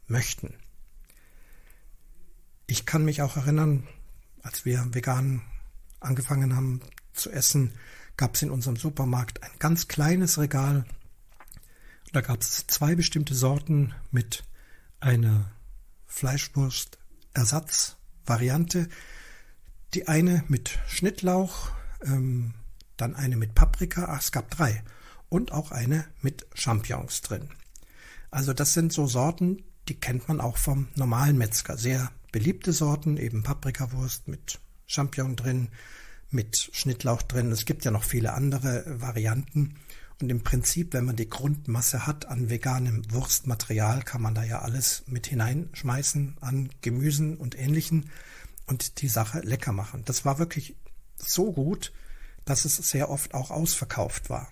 möchten. 0.06 0.54
Ich 2.66 2.86
kann 2.86 3.04
mich 3.04 3.22
auch 3.22 3.36
erinnern, 3.36 3.86
als 4.42 4.64
wir 4.64 4.86
vegan 4.92 5.42
angefangen 6.00 6.56
haben 6.56 6.80
zu 7.12 7.30
essen, 7.30 7.72
gab 8.16 8.34
es 8.34 8.42
in 8.42 8.50
unserem 8.50 8.74
Supermarkt 8.76 9.40
ein 9.42 9.52
ganz 9.58 9.88
kleines 9.88 10.38
Regal. 10.38 10.84
Da 12.12 12.20
gab 12.20 12.40
es 12.40 12.66
zwei 12.66 12.94
bestimmte 12.94 13.34
Sorten 13.34 13.94
mit 14.10 14.44
einer 15.00 15.50
Fleischwurst-Ersatzvariante. 16.06 18.88
Die 19.94 20.08
eine 20.08 20.44
mit 20.48 20.78
Schnittlauch, 20.88 21.70
ähm, 22.04 22.52
dann 22.96 23.16
eine 23.16 23.36
mit 23.36 23.54
Paprika, 23.54 24.06
ach, 24.08 24.20
es 24.20 24.32
gab 24.32 24.50
drei, 24.50 24.82
und 25.28 25.52
auch 25.52 25.70
eine 25.70 26.06
mit 26.20 26.46
Champignons 26.54 27.20
drin. 27.22 27.48
Also 28.32 28.54
das 28.54 28.72
sind 28.72 28.94
so 28.94 29.06
Sorten, 29.06 29.62
die 29.88 30.00
kennt 30.00 30.26
man 30.26 30.40
auch 30.40 30.56
vom 30.56 30.88
normalen 30.94 31.36
Metzger. 31.36 31.76
Sehr 31.76 32.10
beliebte 32.32 32.72
Sorten, 32.72 33.18
eben 33.18 33.42
Paprikawurst 33.42 34.26
mit 34.26 34.58
Champignon 34.86 35.36
drin, 35.36 35.68
mit 36.30 36.70
Schnittlauch 36.72 37.20
drin. 37.20 37.52
Es 37.52 37.66
gibt 37.66 37.84
ja 37.84 37.90
noch 37.90 38.04
viele 38.04 38.32
andere 38.32 38.84
Varianten. 38.86 39.76
Und 40.18 40.30
im 40.30 40.42
Prinzip, 40.42 40.94
wenn 40.94 41.04
man 41.04 41.16
die 41.16 41.28
Grundmasse 41.28 42.06
hat 42.06 42.26
an 42.26 42.48
veganem 42.48 43.02
Wurstmaterial, 43.12 44.02
kann 44.02 44.22
man 44.22 44.34
da 44.34 44.42
ja 44.44 44.60
alles 44.60 45.02
mit 45.06 45.26
hineinschmeißen 45.26 46.38
an 46.40 46.70
Gemüsen 46.80 47.36
und 47.36 47.58
Ähnlichen 47.58 48.08
und 48.66 49.02
die 49.02 49.08
Sache 49.08 49.40
lecker 49.40 49.72
machen. 49.72 50.04
Das 50.06 50.24
war 50.24 50.38
wirklich 50.38 50.74
so 51.18 51.52
gut, 51.52 51.92
dass 52.46 52.64
es 52.64 52.76
sehr 52.76 53.10
oft 53.10 53.34
auch 53.34 53.50
ausverkauft 53.50 54.30
war. 54.30 54.48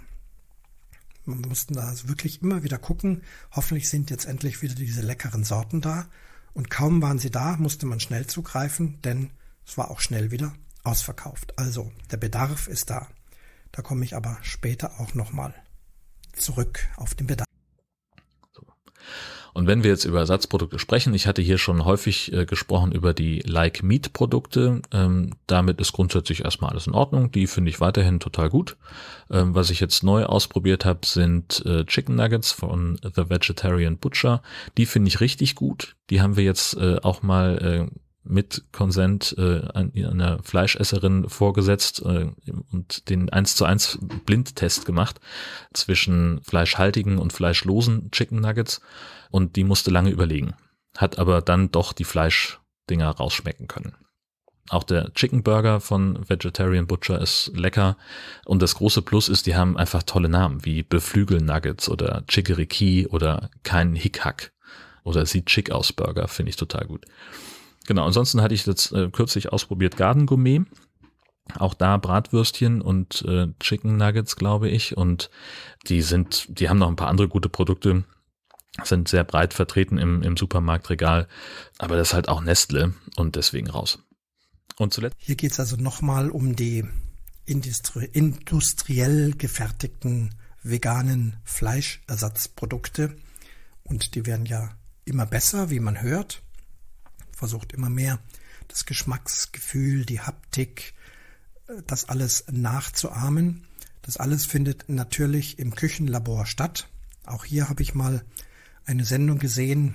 Man 1.24 1.40
mussten 1.42 1.74
da 1.74 1.82
also 1.82 2.08
wirklich 2.08 2.42
immer 2.42 2.62
wieder 2.62 2.78
gucken. 2.78 3.22
Hoffentlich 3.52 3.88
sind 3.88 4.10
jetzt 4.10 4.24
endlich 4.24 4.62
wieder 4.62 4.74
diese 4.74 5.02
leckeren 5.02 5.44
Sorten 5.44 5.80
da. 5.80 6.08
Und 6.52 6.70
kaum 6.70 7.00
waren 7.02 7.18
sie 7.18 7.30
da, 7.30 7.56
musste 7.56 7.86
man 7.86 8.00
schnell 8.00 8.26
zugreifen, 8.26 9.00
denn 9.02 9.30
es 9.66 9.78
war 9.78 9.90
auch 9.90 10.00
schnell 10.00 10.30
wieder 10.30 10.52
ausverkauft. 10.82 11.58
Also 11.58 11.92
der 12.10 12.16
Bedarf 12.16 12.66
ist 12.66 12.90
da. 12.90 13.08
Da 13.72 13.82
komme 13.82 14.04
ich 14.04 14.16
aber 14.16 14.38
später 14.42 14.98
auch 14.98 15.14
nochmal 15.14 15.54
zurück 16.32 16.88
auf 16.96 17.14
den 17.14 17.26
Bedarf. 17.26 17.46
Und 19.52 19.66
wenn 19.66 19.82
wir 19.82 19.90
jetzt 19.90 20.04
über 20.04 20.20
Ersatzprodukte 20.20 20.78
sprechen, 20.78 21.14
ich 21.14 21.26
hatte 21.26 21.42
hier 21.42 21.58
schon 21.58 21.84
häufig 21.84 22.32
äh, 22.32 22.46
gesprochen 22.46 22.92
über 22.92 23.14
die 23.14 23.40
Like 23.40 23.82
Meat 23.82 24.12
Produkte. 24.12 24.82
Ähm, 24.92 25.34
damit 25.46 25.80
ist 25.80 25.92
grundsätzlich 25.92 26.44
erstmal 26.44 26.70
alles 26.70 26.86
in 26.86 26.94
Ordnung. 26.94 27.30
Die 27.32 27.46
finde 27.46 27.70
ich 27.70 27.80
weiterhin 27.80 28.20
total 28.20 28.48
gut. 28.48 28.76
Ähm, 29.30 29.54
was 29.54 29.70
ich 29.70 29.80
jetzt 29.80 30.02
neu 30.02 30.24
ausprobiert 30.24 30.84
habe, 30.84 31.00
sind 31.04 31.64
äh, 31.66 31.84
Chicken 31.84 32.16
Nuggets 32.16 32.52
von 32.52 32.98
The 33.02 33.28
Vegetarian 33.28 33.98
Butcher. 33.98 34.42
Die 34.76 34.86
finde 34.86 35.08
ich 35.08 35.20
richtig 35.20 35.54
gut. 35.54 35.96
Die 36.10 36.20
haben 36.20 36.36
wir 36.36 36.44
jetzt 36.44 36.76
äh, 36.76 36.98
auch 37.02 37.22
mal 37.22 37.88
äh, 37.90 38.00
mit 38.22 38.64
Konsent 38.72 39.34
äh, 39.38 39.62
einer 39.74 40.42
Fleischesserin 40.42 41.28
vorgesetzt 41.28 42.02
äh, 42.04 42.30
und 42.70 43.08
den 43.08 43.30
1 43.30 43.56
zu 43.56 43.64
1 43.64 43.98
Blindtest 44.26 44.84
gemacht 44.84 45.20
zwischen 45.72 46.42
fleischhaltigen 46.42 47.18
und 47.18 47.32
fleischlosen 47.32 48.10
Chicken 48.10 48.40
Nuggets 48.40 48.80
und 49.30 49.56
die 49.56 49.64
musste 49.64 49.90
lange 49.90 50.10
überlegen, 50.10 50.54
hat 50.96 51.18
aber 51.18 51.40
dann 51.40 51.70
doch 51.70 51.92
die 51.92 52.04
Fleischdinger 52.04 53.10
rausschmecken 53.10 53.68
können. 53.68 53.94
Auch 54.68 54.84
der 54.84 55.12
Chicken 55.14 55.42
Burger 55.42 55.80
von 55.80 56.28
Vegetarian 56.28 56.86
Butcher 56.86 57.20
ist 57.20 57.50
lecker. 57.56 57.96
Und 58.44 58.62
das 58.62 58.76
große 58.76 59.02
Plus 59.02 59.28
ist, 59.28 59.46
die 59.46 59.56
haben 59.56 59.76
einfach 59.76 60.04
tolle 60.04 60.28
Namen 60.28 60.64
wie 60.64 60.84
Beflügel 60.84 61.40
Nuggets 61.40 61.88
oder 61.88 62.22
Chickericky 62.28 63.08
oder 63.08 63.50
kein 63.64 63.96
Hickhack 63.96 64.52
oder 65.02 65.26
sieht 65.26 65.46
chick 65.46 65.72
aus 65.72 65.92
Burger, 65.92 66.28
finde 66.28 66.50
ich 66.50 66.56
total 66.56 66.86
gut. 66.86 67.04
Genau, 67.86 68.06
ansonsten 68.06 68.42
hatte 68.42 68.54
ich 68.54 68.64
das 68.64 68.92
äh, 68.92 69.08
kürzlich 69.10 69.52
ausprobiert 69.52 69.96
Garden 69.96 70.26
Gourmet. 70.26 70.62
Auch 71.58 71.74
da 71.74 71.96
Bratwürstchen 71.96 72.80
und 72.80 73.22
äh, 73.26 73.48
Chicken 73.58 73.96
Nuggets, 73.96 74.36
glaube 74.36 74.68
ich. 74.68 74.96
Und 74.96 75.30
die 75.88 76.02
sind, 76.02 76.46
die 76.48 76.68
haben 76.68 76.78
noch 76.78 76.88
ein 76.88 76.96
paar 76.96 77.08
andere 77.08 77.28
gute 77.28 77.48
Produkte 77.48 78.04
sind 78.84 79.08
sehr 79.08 79.24
breit 79.24 79.54
vertreten 79.54 79.98
im, 79.98 80.22
im 80.22 80.36
Supermarktregal, 80.36 81.28
aber 81.78 81.96
das 81.96 82.08
ist 82.08 82.14
halt 82.14 82.28
auch 82.28 82.40
Nestle 82.40 82.94
und 83.16 83.36
deswegen 83.36 83.68
raus. 83.68 83.98
Und 84.78 84.94
zuletzt. 84.94 85.16
Hier 85.18 85.34
geht 85.34 85.52
es 85.52 85.60
also 85.60 85.76
nochmal 85.76 86.30
um 86.30 86.56
die 86.56 86.84
industri 87.44 88.08
industriell 88.12 89.32
gefertigten 89.32 90.34
veganen 90.62 91.36
Fleischersatzprodukte 91.44 93.16
und 93.82 94.14
die 94.14 94.26
werden 94.26 94.46
ja 94.46 94.70
immer 95.04 95.26
besser, 95.26 95.70
wie 95.70 95.80
man 95.80 96.00
hört. 96.00 96.42
Versucht 97.40 97.72
immer 97.72 97.88
mehr 97.88 98.18
das 98.68 98.84
Geschmacksgefühl, 98.84 100.04
die 100.04 100.20
Haptik, 100.20 100.92
äh, 101.68 101.82
das 101.86 102.10
alles 102.10 102.44
nachzuahmen. 102.52 103.64
Das 104.02 104.18
alles 104.18 104.44
findet 104.44 104.90
natürlich 104.90 105.58
im 105.58 105.74
Küchenlabor 105.74 106.44
statt. 106.44 106.90
Auch 107.24 107.46
hier 107.46 107.70
habe 107.70 107.82
ich 107.82 107.94
mal 107.94 108.22
eine 108.84 109.06
Sendung 109.06 109.38
gesehen, 109.38 109.94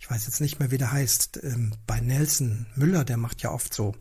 ich 0.00 0.10
weiß 0.10 0.26
jetzt 0.26 0.40
nicht 0.40 0.58
mehr, 0.58 0.72
wie 0.72 0.78
der 0.78 0.90
heißt, 0.90 1.44
ähm, 1.44 1.76
bei 1.86 2.00
Nelson 2.00 2.66
Müller, 2.74 3.04
der 3.04 3.18
macht 3.18 3.40
ja 3.42 3.52
oft 3.52 3.72
so 3.72 3.94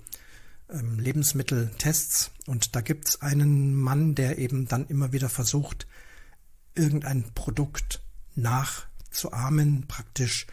ähm, 0.71 0.97
Lebensmitteltests 0.97 2.31
und 2.47 2.75
da 2.75 2.81
gibt 2.81 3.09
es 3.09 3.21
einen 3.21 3.75
Mann, 3.75 4.15
der 4.15 4.39
eben 4.39 4.67
dann 4.67 4.87
immer 4.87 5.13
wieder 5.13 5.29
versucht, 5.29 5.85
irgendein 6.73 7.35
Produkt 7.35 8.01
nachzuahmen, 8.33 9.85
praktisch 9.87 10.47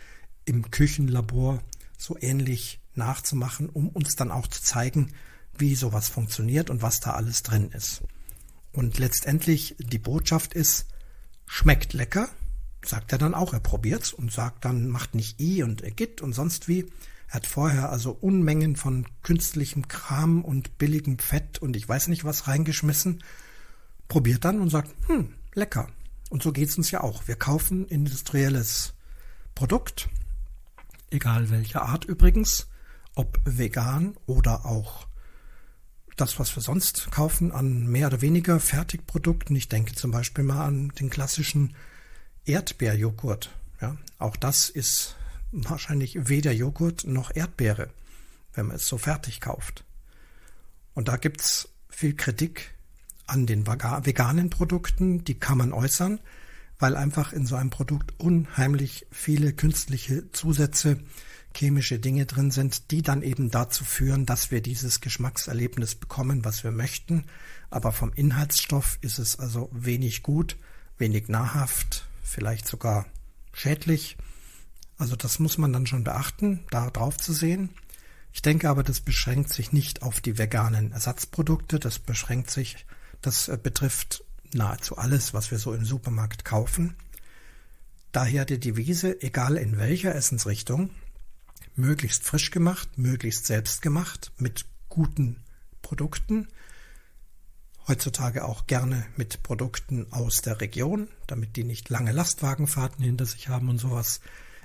im 0.45 0.71
Küchenlabor 0.71 1.63
so 1.97 2.17
ähnlich 2.21 2.81
nachzumachen, 2.95 3.69
um 3.69 3.89
uns 3.89 4.17
dann 4.17 4.31
auch 4.31 4.47
zu 4.47 4.63
zeigen, 4.63 5.13
wie 5.59 5.75
sowas 5.75 6.09
funktioniert 6.09 6.71
und 6.71 6.83
was 6.83 7.01
da 7.01 7.13
alles 7.13 7.43
drin 7.43 7.71
ist. 7.71 8.03
Und 8.73 8.99
letztendlich 8.99 9.77
die 9.79 9.99
Botschaft 9.99 10.55
ist, 10.55 10.87
schmeckt 11.47 11.93
lecker, 11.93 12.29
sagt 12.85 13.13
er 13.13 13.19
dann 13.19 13.35
auch, 13.35 13.53
er 13.53 13.61
probiert's 13.61 14.13
und 14.13 14.33
sagt 14.33 14.65
dann, 14.65 14.89
macht 14.89 15.15
nicht 15.15 15.41
i 15.41 15.63
und 15.63 15.83
git 15.97 16.21
und 16.21 16.35
sonst 16.35 16.69
wie. 16.69 16.87
Er 17.29 17.35
hat 17.35 17.47
vorher 17.47 17.91
also 17.91 18.13
Unmengen 18.13 18.77
von 18.77 19.07
künstlichem 19.23 19.89
Kram 19.89 20.45
und 20.45 20.79
billigem 20.79 21.19
Fett 21.19 21.59
und 21.59 21.75
ich 21.77 21.89
weiß 21.89 22.09
nicht 22.09 22.25
was 22.25 22.47
reingeschmissen. 22.47 23.23
probiert 24.09 24.45
dann 24.45 24.61
und 24.61 24.71
sagt, 24.71 24.95
hm, 25.09 25.35
lecker. 25.55 25.89
Und 26.31 26.43
so 26.43 26.53
geht's 26.53 26.77
uns 26.77 26.91
ja 26.91 27.01
auch. 27.01 27.27
Wir 27.27 27.37
kaufen 27.37 27.87
industrielles 27.87 28.95
Produkt, 29.55 30.09
egal 31.11 31.51
welcher 31.51 31.83
Art 31.83 32.05
übrigens, 32.05 32.69
ob 33.15 33.41
vegan 33.45 34.17
oder 34.27 34.67
auch 34.67 35.07
das, 36.17 36.39
was 36.39 36.55
wir 36.57 36.63
sonst 36.63 37.11
kaufen 37.11 37.53
an 37.53 37.87
mehr 37.87 38.07
oder 38.07 38.23
weniger 38.23 38.59
Fertigprodukten. 38.59 39.55
Ich 39.55 39.69
denke 39.69 39.95
zum 39.95 40.11
Beispiel 40.11 40.45
mal 40.45 40.65
an 40.65 40.89
den 41.01 41.11
klassischen 41.11 41.75
Erdbeerjoghurt. 42.47 43.51
Ja, 43.81 43.97
auch 44.19 44.37
das 44.37 44.71
ist 44.71 45.17
wahrscheinlich 45.53 46.29
weder 46.29 46.53
Joghurt 46.53 47.05
noch 47.05 47.35
Erdbeere, 47.35 47.91
wenn 48.55 48.67
man 48.67 48.77
es 48.77 48.89
so 48.89 48.99
fertig 48.99 49.41
kauft. 49.41 49.85
Und 50.95 51.09
da 51.09 51.17
gibt's 51.17 51.69
viel 51.91 52.15
Kritik 52.15 52.75
an 53.27 53.47
den 53.47 53.67
veganen 53.67 54.51
Produkten, 54.51 55.25
die 55.25 55.39
kann 55.39 55.59
man 55.59 55.73
äußern, 55.73 56.21
weil 56.79 56.97
einfach 56.97 57.33
in 57.33 57.47
so 57.47 57.57
einem 57.57 57.71
Produkt 57.71 58.19
unheimlich 58.19 59.07
viele 59.11 59.53
künstliche 59.53 60.31
Zusätze, 60.33 60.99
chemische 61.57 61.99
Dinge 61.99 62.27
drin 62.27 62.51
sind, 62.51 62.91
die 62.91 63.03
dann 63.03 63.23
eben 63.23 63.51
dazu 63.51 63.85
führen, 63.85 64.27
dass 64.27 64.51
wir 64.51 64.61
dieses 64.61 65.01
Geschmackserlebnis 65.01 65.95
bekommen, 65.95 66.45
was 66.45 66.65
wir 66.65 66.73
möchten. 66.73 67.25
Aber 67.71 67.93
vom 67.93 68.13
Inhaltsstoff 68.13 68.99
ist 69.01 69.19
es 69.19 69.39
also 69.39 69.71
wenig 69.73 70.23
gut, 70.23 70.57
wenig 70.99 71.29
nahrhaft, 71.29 72.07
vielleicht 72.23 72.69
sogar 72.69 73.07
schädlich. 73.53 74.17
Also 74.99 75.17
das 75.17 75.39
muss 75.39 75.59
man 75.59 75.73
dann 75.73 75.87
schon 75.87 76.05
beachten, 76.05 76.61
da 76.71 76.91
drauf 76.91 77.17
zu 77.17 77.33
sehen. 77.33 77.71
Ich 78.33 78.43
denke 78.43 78.69
aber, 78.69 78.83
das 78.83 79.01
beschränkt 79.01 79.51
sich 79.51 79.73
nicht 79.73 80.03
auf 80.03 80.21
die 80.21 80.37
veganen 80.37 80.93
Ersatzprodukte, 80.93 81.79
das 81.79 81.99
beschränkt 81.99 82.51
sich, 82.51 82.85
das 83.23 83.49
äh, 83.49 83.59
betrifft 83.61 84.26
nahezu 84.53 84.97
alles, 84.97 85.35
was 85.35 85.51
wir 85.51 85.59
so 85.59 85.73
im 85.73 85.85
Supermarkt 85.85 86.45
kaufen. 86.45 86.97
Daher 88.13 88.45
die 88.45 88.59
Devise, 88.59 89.21
egal 89.23 89.57
in 89.57 89.79
welcher 89.79 90.15
Essensrichtung, 90.15 90.91
möglichst 91.75 92.25
frisch 92.25 92.51
gemacht, 92.51 92.97
möglichst 92.97 93.47
selbst 93.47 93.83
gemacht, 93.83 94.33
mit 94.39 94.65
guten 94.89 95.43
Produkten, 95.83 96.49
heutzutage 97.87 98.45
auch 98.45 98.67
gerne 98.67 99.07
mit 99.17 99.43
Produkten 99.43 100.11
aus 100.13 100.43
der 100.43 100.61
Region, 100.61 101.09
damit 101.27 101.57
die 101.57 101.65
nicht 101.65 101.89
lange 101.89 102.13
Lastwagenfahrten 102.13 103.05
hinter 103.05 103.27
sich 103.27 103.49
haben 103.49 103.69
und 103.69 103.79
sowas, 103.79 104.21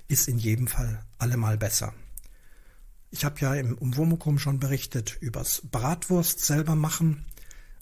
ist 0.07 0.27
in 0.27 0.37
jedem 0.37 0.67
Fall 0.67 1.03
allemal 1.17 1.57
besser. 1.57 1.93
Ich 3.11 3.25
habe 3.25 3.39
ja 3.41 3.53
im 3.55 3.77
Umwomukum 3.77 4.39
schon 4.39 4.59
berichtet 4.59 5.17
übers 5.19 5.61
Bratwurst 5.69 6.39
selber 6.39 6.75
machen. 6.75 7.25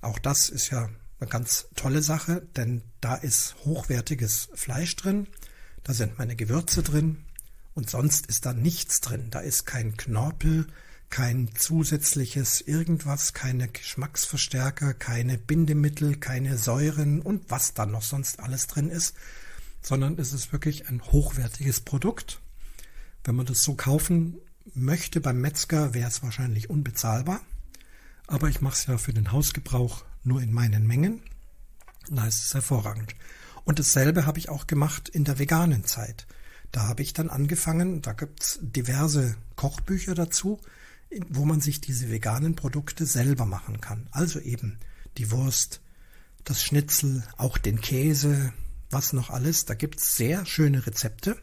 Auch 0.01 0.17
das 0.17 0.49
ist 0.49 0.71
ja 0.71 0.89
eine 1.19 1.29
ganz 1.29 1.67
tolle 1.75 2.01
Sache, 2.01 2.47
denn 2.55 2.81
da 3.01 3.15
ist 3.15 3.55
hochwertiges 3.65 4.49
Fleisch 4.53 4.95
drin, 4.95 5.27
da 5.83 5.93
sind 5.93 6.17
meine 6.17 6.35
Gewürze 6.35 6.83
drin 6.83 7.25
und 7.73 7.89
sonst 7.89 8.27
ist 8.27 8.45
da 8.45 8.53
nichts 8.53 9.01
drin. 9.01 9.29
Da 9.29 9.39
ist 9.39 9.65
kein 9.65 9.97
Knorpel, 9.97 10.67
kein 11.09 11.49
zusätzliches 11.55 12.61
irgendwas, 12.61 13.33
keine 13.33 13.67
Geschmacksverstärker, 13.67 14.93
keine 14.93 15.37
Bindemittel, 15.37 16.15
keine 16.17 16.57
Säuren 16.57 17.21
und 17.21 17.49
was 17.49 17.73
da 17.73 17.85
noch 17.85 18.03
sonst 18.03 18.39
alles 18.39 18.67
drin 18.67 18.89
ist, 18.89 19.15
sondern 19.81 20.17
es 20.19 20.33
ist 20.33 20.51
wirklich 20.51 20.87
ein 20.87 21.01
hochwertiges 21.01 21.81
Produkt. 21.81 22.39
Wenn 23.23 23.35
man 23.35 23.45
das 23.45 23.61
so 23.61 23.75
kaufen 23.75 24.37
möchte 24.73 25.19
beim 25.19 25.41
Metzger, 25.41 25.93
wäre 25.93 26.09
es 26.09 26.21
wahrscheinlich 26.21 26.69
unbezahlbar. 26.69 27.41
Aber 28.27 28.47
ich 28.47 28.61
mache 28.61 28.75
es 28.75 28.85
ja 28.85 28.97
für 28.97 29.13
den 29.13 29.31
Hausgebrauch 29.31 30.05
nur 30.23 30.41
in 30.41 30.53
meinen 30.53 30.85
Mengen. 30.87 31.21
Ist 32.27 32.45
es 32.45 32.53
hervorragend. 32.53 33.15
Und 33.65 33.77
dasselbe 33.77 34.25
habe 34.25 34.39
ich 34.39 34.49
auch 34.49 34.67
gemacht 34.67 35.09
in 35.09 35.25
der 35.25 35.37
veganen 35.37 35.83
Zeit. 35.83 36.25
Da 36.71 36.87
habe 36.87 37.01
ich 37.01 37.13
dann 37.13 37.29
angefangen, 37.29 38.01
da 38.01 38.13
gibt's 38.13 38.59
diverse 38.61 39.35
Kochbücher 39.55 40.15
dazu, 40.15 40.59
wo 41.29 41.45
man 41.45 41.61
sich 41.61 41.81
diese 41.81 42.09
veganen 42.09 42.55
Produkte 42.55 43.05
selber 43.05 43.45
machen 43.45 43.81
kann. 43.81 44.07
Also 44.11 44.39
eben 44.39 44.79
die 45.17 45.31
Wurst, 45.31 45.81
das 46.43 46.63
Schnitzel, 46.63 47.23
auch 47.37 47.57
den 47.57 47.81
Käse, 47.81 48.53
was 48.89 49.13
noch 49.13 49.29
alles. 49.29 49.65
Da 49.65 49.73
gibt's 49.73 50.15
sehr 50.15 50.45
schöne 50.45 50.85
Rezepte. 50.85 51.37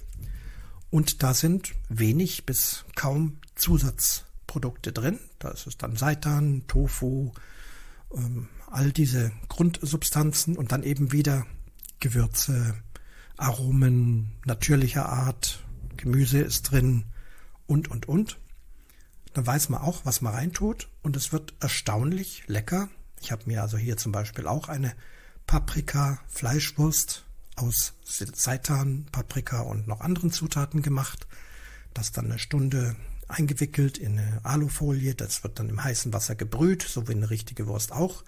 Und 0.91 1.23
da 1.23 1.35
sind 1.35 1.75
wenig 1.89 2.47
bis 2.47 2.85
kaum 2.95 3.39
Zusatzprodukte 3.57 4.93
drin. 4.93 5.19
Da 5.39 5.51
ist 5.51 5.67
es 5.67 5.77
dann 5.77 5.97
Seitan, 5.97 6.65
Tofu, 6.69 7.33
ähm, 8.15 8.49
all 8.71 8.93
diese 8.93 9.33
Grundsubstanzen 9.49 10.57
und 10.57 10.73
dann 10.73 10.83
eben 10.83 11.13
wieder 11.13 11.47
Gewürze, 12.01 12.75
Aromen 13.37 14.33
natürlicher 14.45 15.09
Art, 15.09 15.63
Gemüse 15.97 16.39
ist 16.39 16.71
drin 16.71 17.05
und, 17.67 17.89
und, 17.91 18.09
und. 18.09 18.39
Dann 19.35 19.47
weiß 19.47 19.69
man 19.69 19.83
auch, 19.83 20.05
was 20.05 20.21
man 20.21 20.35
reintut 20.35 20.89
und 21.03 21.17
es 21.17 21.33
wird 21.33 21.55
erstaunlich 21.61 22.45
lecker. 22.47 22.89
Ich 23.21 23.33
habe 23.33 23.43
mir 23.47 23.63
also 23.63 23.77
hier 23.77 23.97
zum 23.97 24.13
Beispiel 24.13 24.47
auch 24.47 24.69
eine 24.69 24.95
Paprika-Fleischwurst 25.47 27.25
aus 27.57 27.95
Seitan, 28.05 29.07
Paprika 29.13 29.61
und 29.61 29.87
noch 29.87 30.01
anderen 30.01 30.31
Zutaten 30.31 30.83
gemacht. 30.83 31.27
Das 31.95 32.13
dann 32.13 32.27
eine 32.27 32.39
Stunde 32.39 32.97
eingewickelt 33.29 33.99
in 33.99 34.19
eine 34.19 34.41
Alufolie. 34.45 35.15
Das 35.15 35.43
wird 35.43 35.59
dann 35.59 35.69
im 35.69 35.83
heißen 35.83 36.13
Wasser 36.13 36.35
gebrüht, 36.35 36.83
so 36.83 37.09
wie 37.09 37.13
eine 37.13 37.31
richtige 37.31 37.67
Wurst 37.67 37.93
auch. 37.93 38.25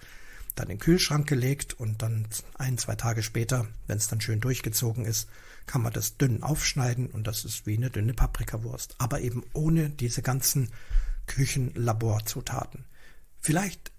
Dann 0.55 0.67
in 0.67 0.77
den 0.77 0.79
Kühlschrank 0.79 1.27
gelegt 1.27 1.79
und 1.79 2.01
dann 2.01 2.27
ein, 2.55 2.77
zwei 2.77 2.95
Tage 2.95 3.23
später, 3.23 3.67
wenn 3.87 3.97
es 3.97 4.07
dann 4.07 4.21
schön 4.21 4.41
durchgezogen 4.41 5.05
ist, 5.05 5.29
kann 5.65 5.81
man 5.81 5.93
das 5.93 6.17
dünn 6.17 6.43
aufschneiden 6.43 7.07
und 7.07 7.27
das 7.27 7.45
ist 7.45 7.67
wie 7.67 7.77
eine 7.77 7.89
dünne 7.89 8.13
Paprikawurst. 8.13 8.95
Aber 8.97 9.21
eben 9.21 9.43
ohne 9.53 9.89
diese 9.89 10.21
ganzen 10.21 10.69
Küchenlaborzutaten. 11.27 12.85
Vielleicht 13.39 13.91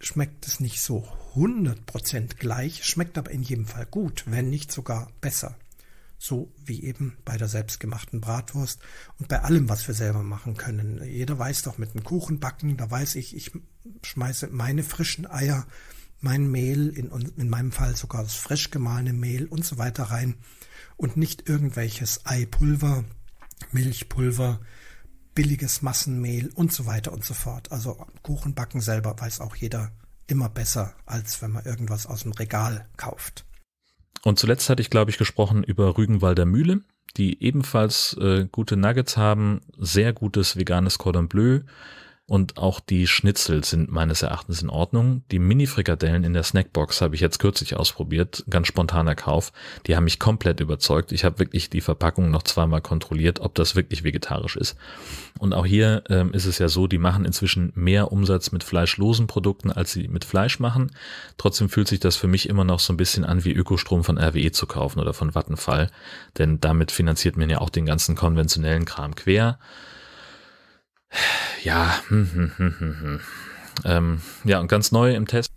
schmeckt 0.00 0.46
es 0.46 0.60
nicht 0.60 0.80
so 0.80 1.08
100% 1.34 2.36
gleich, 2.36 2.84
schmeckt 2.84 3.16
aber 3.16 3.30
in 3.30 3.42
jedem 3.42 3.66
Fall 3.66 3.86
gut, 3.86 4.24
wenn 4.26 4.50
nicht 4.50 4.72
sogar 4.72 5.10
besser. 5.20 5.56
So 6.26 6.50
wie 6.64 6.82
eben 6.84 7.18
bei 7.26 7.36
der 7.36 7.48
selbstgemachten 7.48 8.22
Bratwurst 8.22 8.80
und 9.18 9.28
bei 9.28 9.42
allem, 9.42 9.68
was 9.68 9.86
wir 9.86 9.94
selber 9.94 10.22
machen 10.22 10.56
können. 10.56 11.04
Jeder 11.04 11.38
weiß 11.38 11.64
doch 11.64 11.76
mit 11.76 11.92
dem 11.92 12.02
Kuchen 12.02 12.40
backen, 12.40 12.78
da 12.78 12.90
weiß 12.90 13.16
ich, 13.16 13.36
ich 13.36 13.52
schmeiße 14.02 14.46
meine 14.46 14.84
frischen 14.84 15.30
Eier, 15.30 15.66
mein 16.22 16.50
Mehl, 16.50 16.88
in, 16.88 17.10
in 17.36 17.50
meinem 17.50 17.72
Fall 17.72 17.94
sogar 17.94 18.22
das 18.22 18.36
frisch 18.36 18.70
gemahlene 18.70 19.12
Mehl 19.12 19.44
und 19.44 19.66
so 19.66 19.76
weiter 19.76 20.04
rein 20.04 20.36
und 20.96 21.18
nicht 21.18 21.46
irgendwelches 21.46 22.24
Eipulver, 22.24 23.04
Milchpulver, 23.72 24.62
billiges 25.34 25.82
Massenmehl 25.82 26.50
und 26.54 26.72
so 26.72 26.86
weiter 26.86 27.12
und 27.12 27.22
so 27.22 27.34
fort. 27.34 27.70
Also 27.70 28.02
Kuchen 28.22 28.54
backen 28.54 28.80
selber 28.80 29.14
weiß 29.20 29.42
auch 29.42 29.56
jeder 29.56 29.92
immer 30.26 30.48
besser, 30.48 30.94
als 31.04 31.42
wenn 31.42 31.50
man 31.50 31.66
irgendwas 31.66 32.06
aus 32.06 32.22
dem 32.22 32.32
Regal 32.32 32.88
kauft. 32.96 33.44
Und 34.24 34.38
zuletzt 34.38 34.70
hatte 34.70 34.80
ich, 34.82 34.90
glaube 34.90 35.10
ich, 35.10 35.18
gesprochen 35.18 35.62
über 35.62 35.98
Rügenwalder 35.98 36.46
Mühle, 36.46 36.80
die 37.16 37.42
ebenfalls 37.44 38.16
äh, 38.18 38.46
gute 38.50 38.76
Nuggets 38.76 39.16
haben, 39.16 39.60
sehr 39.78 40.12
gutes 40.12 40.56
veganes 40.56 40.98
Cordon 40.98 41.28
Bleu, 41.28 41.60
und 42.26 42.56
auch 42.56 42.80
die 42.80 43.06
Schnitzel 43.06 43.64
sind 43.64 43.90
meines 43.90 44.22
Erachtens 44.22 44.62
in 44.62 44.70
Ordnung. 44.70 45.24
Die 45.30 45.38
Mini-Frikadellen 45.38 46.24
in 46.24 46.32
der 46.32 46.42
Snackbox 46.42 47.02
habe 47.02 47.14
ich 47.14 47.20
jetzt 47.20 47.38
kürzlich 47.38 47.76
ausprobiert, 47.76 48.44
ganz 48.48 48.66
spontaner 48.66 49.14
Kauf. 49.14 49.52
Die 49.86 49.94
haben 49.94 50.04
mich 50.04 50.18
komplett 50.18 50.60
überzeugt. 50.60 51.12
Ich 51.12 51.22
habe 51.22 51.38
wirklich 51.38 51.68
die 51.68 51.82
Verpackung 51.82 52.30
noch 52.30 52.42
zweimal 52.42 52.80
kontrolliert, 52.80 53.40
ob 53.40 53.54
das 53.54 53.76
wirklich 53.76 54.04
vegetarisch 54.04 54.56
ist. 54.56 54.76
Und 55.38 55.52
auch 55.52 55.66
hier 55.66 56.02
ähm, 56.08 56.32
ist 56.32 56.46
es 56.46 56.58
ja 56.58 56.68
so, 56.68 56.86
die 56.86 56.96
machen 56.96 57.26
inzwischen 57.26 57.72
mehr 57.74 58.10
Umsatz 58.10 58.52
mit 58.52 58.64
fleischlosen 58.64 59.26
Produkten, 59.26 59.70
als 59.70 59.92
sie 59.92 60.08
mit 60.08 60.24
Fleisch 60.24 60.60
machen. 60.60 60.92
Trotzdem 61.36 61.68
fühlt 61.68 61.88
sich 61.88 62.00
das 62.00 62.16
für 62.16 62.28
mich 62.28 62.48
immer 62.48 62.64
noch 62.64 62.80
so 62.80 62.94
ein 62.94 62.96
bisschen 62.96 63.26
an, 63.26 63.44
wie 63.44 63.52
Ökostrom 63.52 64.02
von 64.02 64.16
RWE 64.16 64.50
zu 64.50 64.66
kaufen 64.66 64.98
oder 64.98 65.12
von 65.12 65.34
Vattenfall. 65.34 65.90
Denn 66.38 66.58
damit 66.58 66.90
finanziert 66.90 67.36
man 67.36 67.50
ja 67.50 67.60
auch 67.60 67.70
den 67.70 67.84
ganzen 67.84 68.16
konventionellen 68.16 68.86
Kram 68.86 69.14
quer. 69.14 69.58
Ja, 71.62 72.00
hm, 72.08 72.30
hm, 72.32 72.52
hm, 72.56 72.74
hm, 72.78 73.00
hm. 73.00 73.20
Ähm, 73.84 74.20
ja, 74.44 74.60
und 74.60 74.68
ganz 74.68 74.92
neu 74.92 75.14
im 75.14 75.26
Test. 75.26 75.50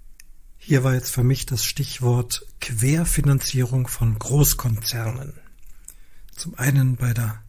Hier 0.57 0.83
war 0.83 0.93
jetzt 0.93 1.11
für 1.11 1.23
mich 1.23 1.45
das 1.45 1.63
Stichwort 1.63 2.45
Querfinanzierung 2.59 3.87
von 3.87 4.17
Großkonzernen. 4.17 5.33
Zum 6.35 6.57
einen 6.57 6.97
bei 6.97 7.13
der 7.13 7.41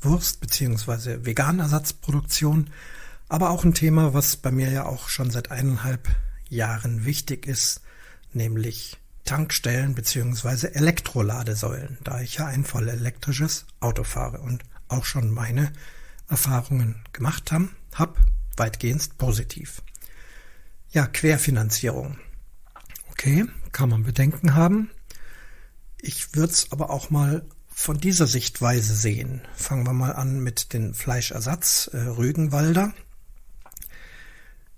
Wurst- 0.00 0.40
bzw. 0.40 1.24
Veganersatzproduktion, 1.24 2.70
aber 3.28 3.50
auch 3.50 3.64
ein 3.64 3.74
Thema, 3.74 4.14
was 4.14 4.36
bei 4.36 4.50
mir 4.50 4.70
ja 4.70 4.84
auch 4.84 5.08
schon 5.08 5.30
seit 5.30 5.50
eineinhalb 5.50 6.08
Jahren 6.48 7.04
wichtig 7.04 7.46
ist, 7.46 7.82
nämlich 8.32 8.98
Tankstellen 9.24 9.94
bzw. 9.94 10.68
Elektroladesäulen, 10.68 11.98
da 12.04 12.20
ich 12.20 12.36
ja 12.36 12.46
ein 12.46 12.64
voll 12.64 12.88
elektrisches 12.88 13.66
Auto 13.80 14.04
fahre 14.04 14.40
und 14.40 14.64
auch 14.88 15.04
schon 15.04 15.30
meine 15.30 15.72
Erfahrungen 16.32 16.96
gemacht 17.12 17.52
haben, 17.52 17.76
hab 17.94 18.18
weitgehend 18.56 19.18
positiv. 19.18 19.82
Ja, 20.90 21.06
Querfinanzierung. 21.06 22.18
Okay, 23.10 23.44
kann 23.70 23.90
man 23.90 24.02
Bedenken 24.02 24.54
haben. 24.54 24.90
Ich 26.00 26.34
würde 26.34 26.52
es 26.52 26.72
aber 26.72 26.88
auch 26.88 27.10
mal 27.10 27.44
von 27.68 27.98
dieser 27.98 28.26
Sichtweise 28.26 28.94
sehen. 28.94 29.42
Fangen 29.54 29.86
wir 29.86 29.92
mal 29.92 30.14
an 30.14 30.40
mit 30.40 30.72
dem 30.72 30.94
Fleischersatz 30.94 31.90
äh, 31.92 31.98
Rügenwalder. 31.98 32.94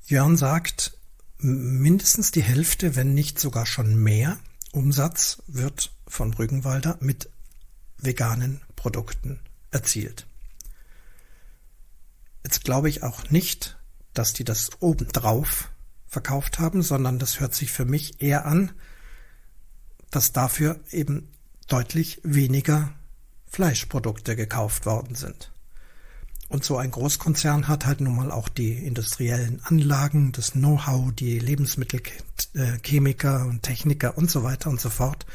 Jörn 0.06 0.36
sagt, 0.36 0.98
mindestens 1.38 2.32
die 2.32 2.42
Hälfte, 2.42 2.96
wenn 2.96 3.14
nicht 3.14 3.38
sogar 3.38 3.64
schon 3.64 3.94
mehr 3.94 4.38
Umsatz 4.72 5.40
wird 5.46 5.92
von 6.08 6.34
Rügenwalder 6.34 6.98
mit 7.00 7.30
veganen 7.98 8.60
Produkten 8.74 9.38
erzielt. 9.70 10.26
Jetzt 12.44 12.64
glaube 12.64 12.88
ich 12.88 13.02
auch 13.02 13.30
nicht, 13.30 13.78
dass 14.12 14.32
die 14.32 14.44
das 14.44 14.70
obendrauf 14.80 15.70
verkauft 16.06 16.60
haben, 16.60 16.82
sondern 16.82 17.18
das 17.18 17.40
hört 17.40 17.54
sich 17.54 17.72
für 17.72 17.84
mich 17.84 18.22
eher 18.22 18.46
an, 18.46 18.72
dass 20.10 20.32
dafür 20.32 20.78
eben 20.90 21.32
deutlich 21.66 22.20
weniger 22.22 22.92
Fleischprodukte 23.46 24.36
gekauft 24.36 24.86
worden 24.86 25.16
sind. 25.16 25.50
Und 26.48 26.64
so 26.64 26.76
ein 26.76 26.90
Großkonzern 26.90 27.66
hat 27.66 27.86
halt 27.86 28.00
nun 28.00 28.14
mal 28.14 28.30
auch 28.30 28.48
die 28.48 28.74
industriellen 28.74 29.60
Anlagen, 29.64 30.30
das 30.32 30.52
Know-how, 30.52 31.10
die 31.12 31.38
Lebensmittelchemiker 31.38 33.46
und 33.46 33.62
Techniker 33.62 34.18
und 34.18 34.30
so 34.30 34.44
weiter 34.44 34.70
und 34.70 34.80
so 34.80 34.90
fort, 34.90 35.26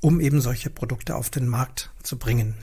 um 0.00 0.18
eben 0.18 0.40
solche 0.40 0.70
Produkte 0.70 1.14
auf 1.14 1.30
den 1.30 1.46
Markt 1.46 1.90
zu 2.02 2.18
bringen. 2.18 2.54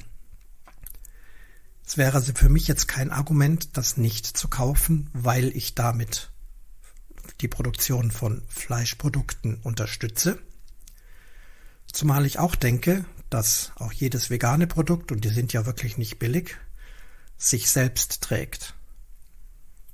Es 1.88 1.96
wäre 1.96 2.16
also 2.16 2.34
für 2.36 2.50
mich 2.50 2.68
jetzt 2.68 2.90
kein 2.90 3.12
Argument, 3.12 3.78
das 3.78 3.96
nicht 3.96 4.26
zu 4.26 4.50
kaufen, 4.50 5.10
weil 5.14 5.56
ich 5.56 5.74
damit 5.74 6.32
die 7.40 7.48
Produktion 7.48 8.12
von 8.12 8.44
Fleischprodukten 8.50 9.62
unterstütze. 9.64 10.38
Zumal 11.90 12.26
ich 12.26 12.40
auch 12.40 12.56
denke, 12.56 13.06
dass 13.30 13.72
auch 13.76 13.94
jedes 13.94 14.30
vegane 14.30 14.68
Produkt, 14.68 15.14
und 15.14 15.24
die 15.24 15.30
sind 15.30 15.54
ja 15.54 15.66
wirklich 15.66 15.98
nicht 15.98 16.20
billig, 16.20 16.58
sich 17.38 17.70
selbst 17.70 18.22
trägt. 18.22 18.74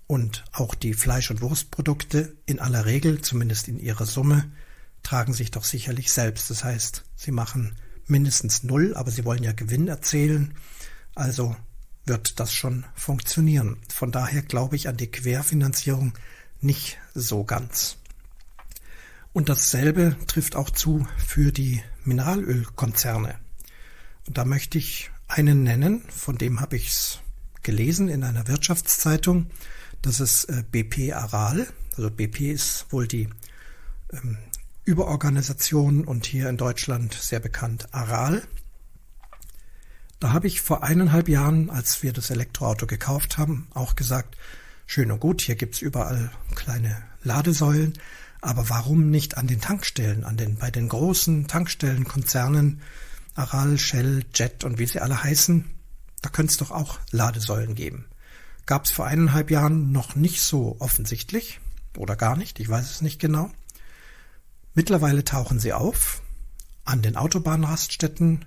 Und 0.08 0.46
auch 0.52 0.74
die 0.74 0.96
Fleisch- 0.96 1.30
und 1.30 1.42
Wurstprodukte 1.42 2.36
in 2.48 2.60
aller 2.60 2.86
Regel, 2.88 3.22
zumindest 3.22 3.68
in 3.68 3.78
ihrer 3.78 4.08
Summe, 4.08 4.52
tragen 5.04 5.34
sich 5.34 5.52
doch 5.52 5.64
sicherlich 5.64 6.12
selbst. 6.12 6.50
Das 6.50 6.64
heißt, 6.64 7.04
sie 7.16 7.32
machen 7.32 7.76
mindestens 8.08 8.64
null, 8.64 8.96
aber 8.96 9.12
sie 9.12 9.26
wollen 9.26 9.44
ja 9.44 9.52
Gewinn 9.52 9.88
erzielen. 9.88 10.56
Also 11.14 11.56
wird 12.06 12.40
das 12.40 12.54
schon 12.54 12.86
funktionieren. 12.96 13.78
Von 13.90 14.12
daher 14.12 14.42
glaube 14.42 14.76
ich 14.76 14.88
an 14.88 14.98
die 14.98 15.12
Querfinanzierung 15.12 16.14
nicht 16.62 16.98
so 17.14 17.44
ganz. 17.44 17.98
Und 19.34 19.50
dasselbe 19.50 20.16
trifft 20.28 20.56
auch 20.56 20.70
zu 20.70 21.08
für 21.18 21.52
die 21.52 21.82
Mineralölkonzerne. 22.04 23.36
Und 24.28 24.38
da 24.38 24.46
möchte 24.46 24.78
ich 24.78 25.12
einen 25.28 25.64
nennen, 25.64 26.04
von 26.10 26.38
dem 26.38 26.60
habe 26.60 26.76
ich 26.76 26.90
es 26.90 27.20
gelesen 27.64 28.10
in 28.10 28.24
einer 28.24 28.48
Wirtschaftszeitung. 28.48 29.48
Das 30.02 30.20
ist 30.20 30.46
äh, 30.46 30.64
BP 30.70 31.14
Aral. 31.14 31.68
Also 31.98 32.12
BP 32.12 32.52
ist 32.52 32.86
wohl 32.92 33.08
die 33.08 33.30
ähm, 34.12 34.38
Überorganisation 34.86 36.04
und 36.04 36.26
hier 36.26 36.50
in 36.50 36.58
Deutschland 36.58 37.14
sehr 37.14 37.40
bekannt 37.40 37.88
Aral. 37.94 38.44
Da 40.24 40.32
habe 40.32 40.48
ich 40.48 40.62
vor 40.62 40.84
eineinhalb 40.84 41.28
Jahren, 41.28 41.70
als 41.70 42.02
wir 42.02 42.14
das 42.14 42.30
Elektroauto 42.30 42.88
gekauft 42.88 43.38
haben, 43.38 43.68
auch 43.74 43.98
gesagt, 43.98 44.38
schön 44.88 45.12
und 45.12 45.20
gut, 45.20 45.42
hier 45.42 45.56
gibt's 45.56 45.82
überall 45.82 46.32
kleine 46.56 46.96
Ladesäulen, 47.24 48.00
aber 48.40 48.70
warum 48.70 49.10
nicht 49.10 49.36
an 49.36 49.48
den 49.48 49.60
Tankstellen, 49.60 50.24
an 50.24 50.38
den, 50.38 50.56
bei 50.56 50.72
den 50.72 50.88
großen 50.88 51.50
Tankstellenkonzernen, 51.50 52.80
Aral, 53.36 53.78
Shell, 53.78 54.24
Jet 54.34 54.64
und 54.64 54.80
wie 54.80 54.86
sie 54.86 55.02
alle 55.02 55.22
heißen, 55.22 55.66
da 56.22 56.30
könnte 56.30 56.52
es 56.52 56.58
doch 56.58 56.72
auch 56.72 57.00
Ladesäulen 57.12 57.76
geben. 57.76 58.06
Gab 58.66 58.86
es 58.86 58.92
vor 58.92 59.06
eineinhalb 59.06 59.52
Jahren 59.52 59.92
noch 59.92 60.16
nicht 60.16 60.40
so 60.40 60.78
offensichtlich 60.80 61.60
oder 61.98 62.16
gar 62.16 62.38
nicht, 62.38 62.62
ich 62.62 62.70
weiß 62.70 62.90
es 62.90 63.02
nicht 63.02 63.20
genau. 63.20 63.52
Mittlerweile 64.74 65.26
tauchen 65.26 65.60
sie 65.60 65.74
auf 65.74 66.22
an 66.86 67.02
den 67.02 67.18
Autobahnraststätten, 67.18 68.46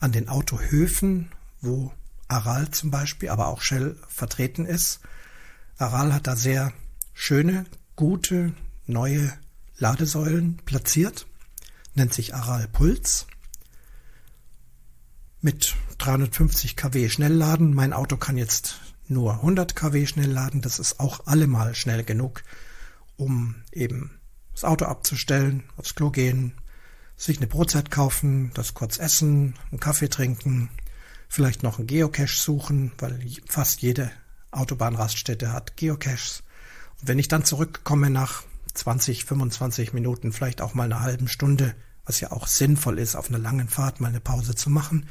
an 0.00 0.12
den 0.12 0.28
Autohöfen, 0.28 1.30
wo 1.60 1.92
Aral 2.28 2.70
zum 2.70 2.90
Beispiel, 2.90 3.30
aber 3.30 3.48
auch 3.48 3.62
Shell 3.62 3.96
vertreten 4.08 4.66
ist. 4.66 5.00
Aral 5.78 6.12
hat 6.12 6.26
da 6.26 6.36
sehr 6.36 6.72
schöne, 7.14 7.64
gute, 7.96 8.52
neue 8.86 9.32
Ladesäulen 9.76 10.58
platziert, 10.64 11.26
nennt 11.94 12.12
sich 12.12 12.34
Aral 12.34 12.68
Puls. 12.68 13.26
Mit 15.40 15.76
350 15.98 16.76
kW 16.76 17.08
Schnellladen. 17.08 17.72
Mein 17.72 17.92
Auto 17.92 18.16
kann 18.16 18.36
jetzt 18.36 18.80
nur 19.06 19.34
100 19.34 19.76
kW 19.76 20.06
schnell 20.06 20.30
laden. 20.30 20.62
Das 20.62 20.78
ist 20.78 20.98
auch 21.00 21.26
allemal 21.26 21.74
schnell 21.74 22.02
genug, 22.04 22.42
um 23.16 23.54
eben 23.72 24.18
das 24.52 24.64
Auto 24.64 24.86
abzustellen, 24.86 25.62
aufs 25.76 25.94
Klo 25.94 26.10
gehen, 26.10 26.54
sich 27.18 27.38
eine 27.38 27.48
Brotzeit 27.48 27.90
kaufen, 27.90 28.52
das 28.54 28.72
kurz 28.72 28.98
essen, 28.98 29.54
einen 29.70 29.80
Kaffee 29.80 30.08
trinken, 30.08 30.70
vielleicht 31.28 31.62
noch 31.62 31.78
einen 31.78 31.88
Geocache 31.88 32.34
suchen, 32.34 32.92
weil 32.98 33.20
fast 33.46 33.82
jede 33.82 34.10
Autobahnraststätte 34.52 35.52
hat 35.52 35.76
Geocaches. 35.76 36.44
Und 37.00 37.08
wenn 37.08 37.18
ich 37.18 37.28
dann 37.28 37.44
zurückkomme 37.44 38.08
nach 38.08 38.44
20, 38.72 39.24
25 39.24 39.92
Minuten, 39.92 40.32
vielleicht 40.32 40.62
auch 40.62 40.74
mal 40.74 40.84
einer 40.84 41.00
halben 41.00 41.28
Stunde, 41.28 41.74
was 42.06 42.20
ja 42.20 42.30
auch 42.30 42.46
sinnvoll 42.46 42.98
ist, 42.98 43.16
auf 43.16 43.28
einer 43.28 43.38
langen 43.38 43.68
Fahrt 43.68 44.00
mal 44.00 44.08
eine 44.08 44.20
Pause 44.20 44.54
zu 44.54 44.70
machen, 44.70 45.08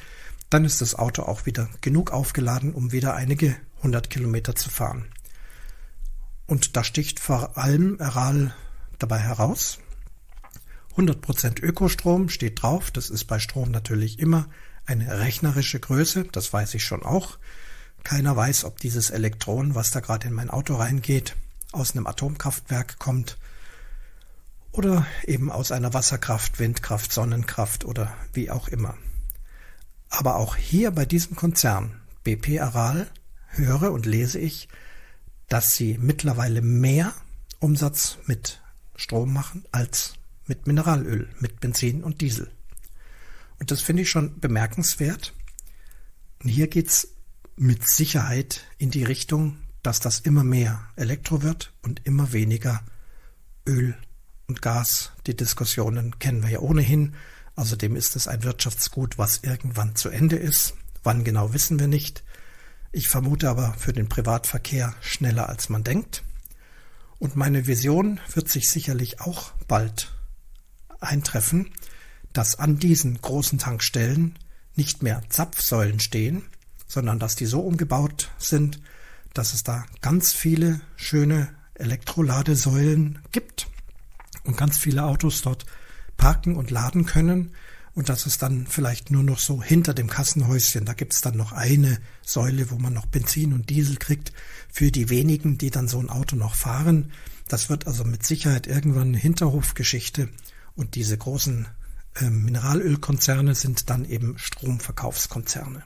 dann 0.50 0.64
ist 0.64 0.82
das 0.82 0.96
Auto 0.96 1.24
auch 1.24 1.46
wieder 1.46 1.70
genug 1.82 2.12
aufgeladen, 2.12 2.74
um 2.74 2.94
wieder 2.94 3.16
einige 3.16 3.56
hundert 3.84 4.10
Kilometer 4.10 4.56
zu 4.56 4.70
fahren. 4.70 5.06
Und 6.48 6.78
da 6.78 6.86
sticht 6.86 7.20
vor 7.20 7.58
allem 7.58 7.98
Aral 8.00 8.56
dabei 8.98 9.20
heraus, 9.20 9.80
100% 10.98 11.62
Ökostrom 11.62 12.30
steht 12.30 12.62
drauf. 12.62 12.92
Das 12.92 13.10
ist 13.10 13.26
bei 13.26 13.40
Strom 13.40 13.72
natürlich 13.72 14.20
immer 14.20 14.48
eine 14.86 15.20
rechnerische 15.20 15.80
Größe. 15.80 16.26
Das 16.32 16.52
weiß 16.52 16.74
ich 16.74 16.84
schon 16.84 17.04
auch. 17.04 17.38
Keiner 18.04 18.36
weiß, 18.36 18.64
ob 18.64 18.80
dieses 18.80 19.10
Elektron, 19.10 19.76
was 19.76 19.92
da 19.92 20.00
gerade 20.00 20.28
in 20.28 20.34
mein 20.34 20.50
Auto 20.50 20.76
reingeht, 20.76 21.36
aus 21.72 21.92
einem 21.92 22.08
Atomkraftwerk 22.08 22.98
kommt 23.00 23.38
oder 24.72 25.06
eben 25.26 25.52
aus 25.52 25.72
einer 25.72 25.94
Wasserkraft, 25.94 26.60
Windkraft, 26.60 27.12
Sonnenkraft 27.12 27.84
oder 27.86 28.14
wie 28.34 28.50
auch 28.50 28.68
immer. 28.68 28.96
Aber 30.10 30.38
auch 30.38 30.56
hier 30.56 30.92
bei 30.92 31.06
diesem 31.06 31.36
Konzern 31.36 32.00
BP 32.24 32.60
Aral 32.62 33.08
höre 33.50 33.92
und 33.92 34.06
lese 34.06 34.40
ich, 34.40 34.70
dass 35.50 35.74
sie 35.74 35.98
mittlerweile 35.98 36.62
mehr 36.62 37.14
Umsatz 37.60 38.18
mit 38.26 38.62
Strom 38.96 39.34
machen 39.34 39.66
als 39.72 40.14
mit 40.48 40.68
Mineralöl, 40.68 41.30
mit 41.40 41.60
Benzin 41.60 42.04
und 42.04 42.22
Diesel. 42.22 42.50
Und 43.60 43.72
das 43.72 43.82
finde 43.82 44.04
ich 44.04 44.10
schon 44.10 44.40
bemerkenswert. 44.40 45.34
Und 46.44 46.50
hier 46.50 46.68
geht's 46.68 47.10
mit 47.56 47.88
Sicherheit 47.88 48.64
in 48.78 48.92
die 48.92 49.04
Richtung, 49.04 49.58
dass 49.82 50.00
das 50.00 50.20
immer 50.20 50.44
mehr 50.44 50.90
Elektro 50.96 51.42
wird 51.42 51.74
und 51.82 52.06
immer 52.06 52.34
weniger 52.34 52.84
Öl 53.68 53.98
und 54.48 54.62
Gas. 54.62 55.12
Die 55.26 55.36
Diskussionen 55.36 56.20
kennen 56.20 56.44
wir 56.44 56.50
ja 56.50 56.60
ohnehin. 56.60 57.16
Außerdem 57.56 57.96
ist 57.96 58.16
es 58.16 58.28
ein 58.28 58.44
Wirtschaftsgut, 58.44 59.18
was 59.18 59.40
irgendwann 59.44 59.96
zu 59.96 60.10
Ende 60.10 60.36
ist. 60.36 60.76
Wann 61.04 61.24
genau 61.24 61.54
wissen 61.54 61.80
wir 61.80 61.88
nicht. 61.88 62.24
Ich 62.92 63.10
vermute 63.10 63.50
aber 63.50 63.74
für 63.74 63.94
den 63.94 64.10
Privatverkehr 64.10 64.96
schneller 65.02 65.50
als 65.50 65.70
man 65.70 65.84
denkt. 65.84 66.24
Und 67.20 67.36
meine 67.36 67.66
Vision 67.66 68.20
wird 68.34 68.48
sich 68.50 68.70
sicherlich 68.70 69.22
auch 69.22 69.52
bald 69.68 70.14
eintreffen, 71.00 71.72
dass 72.34 72.60
an 72.60 72.80
diesen 72.80 73.22
großen 73.22 73.60
Tankstellen 73.60 74.38
nicht 74.76 75.04
mehr 75.04 75.22
Zapfsäulen 75.30 76.00
stehen, 76.00 76.44
sondern 76.88 77.20
dass 77.20 77.36
die 77.36 77.46
so 77.46 77.62
umgebaut 77.62 78.30
sind, 78.38 78.80
dass 79.34 79.54
es 79.54 79.64
da 79.64 79.86
ganz 80.02 80.34
viele 80.34 80.82
schöne 80.96 81.50
Elektroladesäulen 81.76 83.20
gibt 83.32 83.68
und 84.44 84.58
ganz 84.58 84.78
viele 84.78 85.04
Autos 85.04 85.42
dort 85.42 85.66
parken 86.16 86.56
und 86.56 86.72
laden 86.72 87.06
können 87.06 87.52
und 87.98 88.10
dass 88.10 88.28
es 88.28 88.38
dann 88.38 88.68
vielleicht 88.68 89.10
nur 89.10 89.24
noch 89.24 89.40
so 89.40 89.64
hinter 89.64 89.96
dem 89.96 90.08
Kassenhäuschen, 90.08 90.86
da 90.86 90.94
gibt's 90.94 91.22
dann 91.22 91.36
noch 91.36 91.52
eine 91.52 92.00
Säule, 92.22 92.70
wo 92.70 92.76
man 92.76 92.94
noch 92.94 93.08
Benzin 93.08 93.54
und 93.54 93.72
Diesel 93.72 93.98
kriegt 93.98 94.34
für 94.70 94.92
die 94.92 95.10
wenigen, 95.10 95.58
die 95.58 95.72
dann 95.72 95.88
so 95.88 96.00
ein 96.00 96.12
Auto 96.12 96.36
noch 96.36 96.54
fahren. 96.54 97.12
Das 97.48 97.70
wird 97.72 97.88
also 97.88 98.04
mit 98.04 98.24
Sicherheit 98.24 98.68
irgendwann 98.68 99.08
eine 99.08 99.18
Hinterhofgeschichte 99.18 100.30
und 100.78 100.96
diese 100.96 101.18
großen 101.18 101.68
äh, 102.16 102.30
Mineralölkonzerne 102.30 103.56
sind 103.56 103.90
dann 103.90 104.06
eben 104.06 104.38
Stromverkaufskonzerne. 104.38 105.84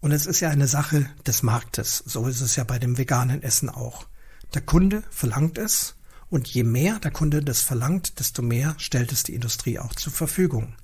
Und 0.00 0.12
es 0.12 0.26
ist 0.26 0.40
ja 0.40 0.50
eine 0.50 0.68
Sache 0.68 1.06
des 1.26 1.42
Marktes. 1.42 2.02
So 2.06 2.26
ist 2.26 2.40
es 2.40 2.56
ja 2.56 2.64
bei 2.64 2.78
dem 2.78 2.96
veganen 2.96 3.42
Essen 3.42 3.68
auch. 3.68 4.06
Der 4.54 4.62
Kunde 4.62 5.02
verlangt 5.10 5.58
es 5.58 5.96
Und 6.28 6.46
je 6.46 6.62
mehr 6.62 7.00
der 7.00 7.10
Kunde 7.10 7.42
das 7.42 7.60
verlangt, 7.60 8.20
desto 8.20 8.40
mehr 8.40 8.76
stellt 8.78 9.10
es 9.10 9.24
die 9.24 9.34
Industrie 9.34 9.80
auch 9.80 9.94
zur 9.96 10.12
Verfügung. 10.12 10.74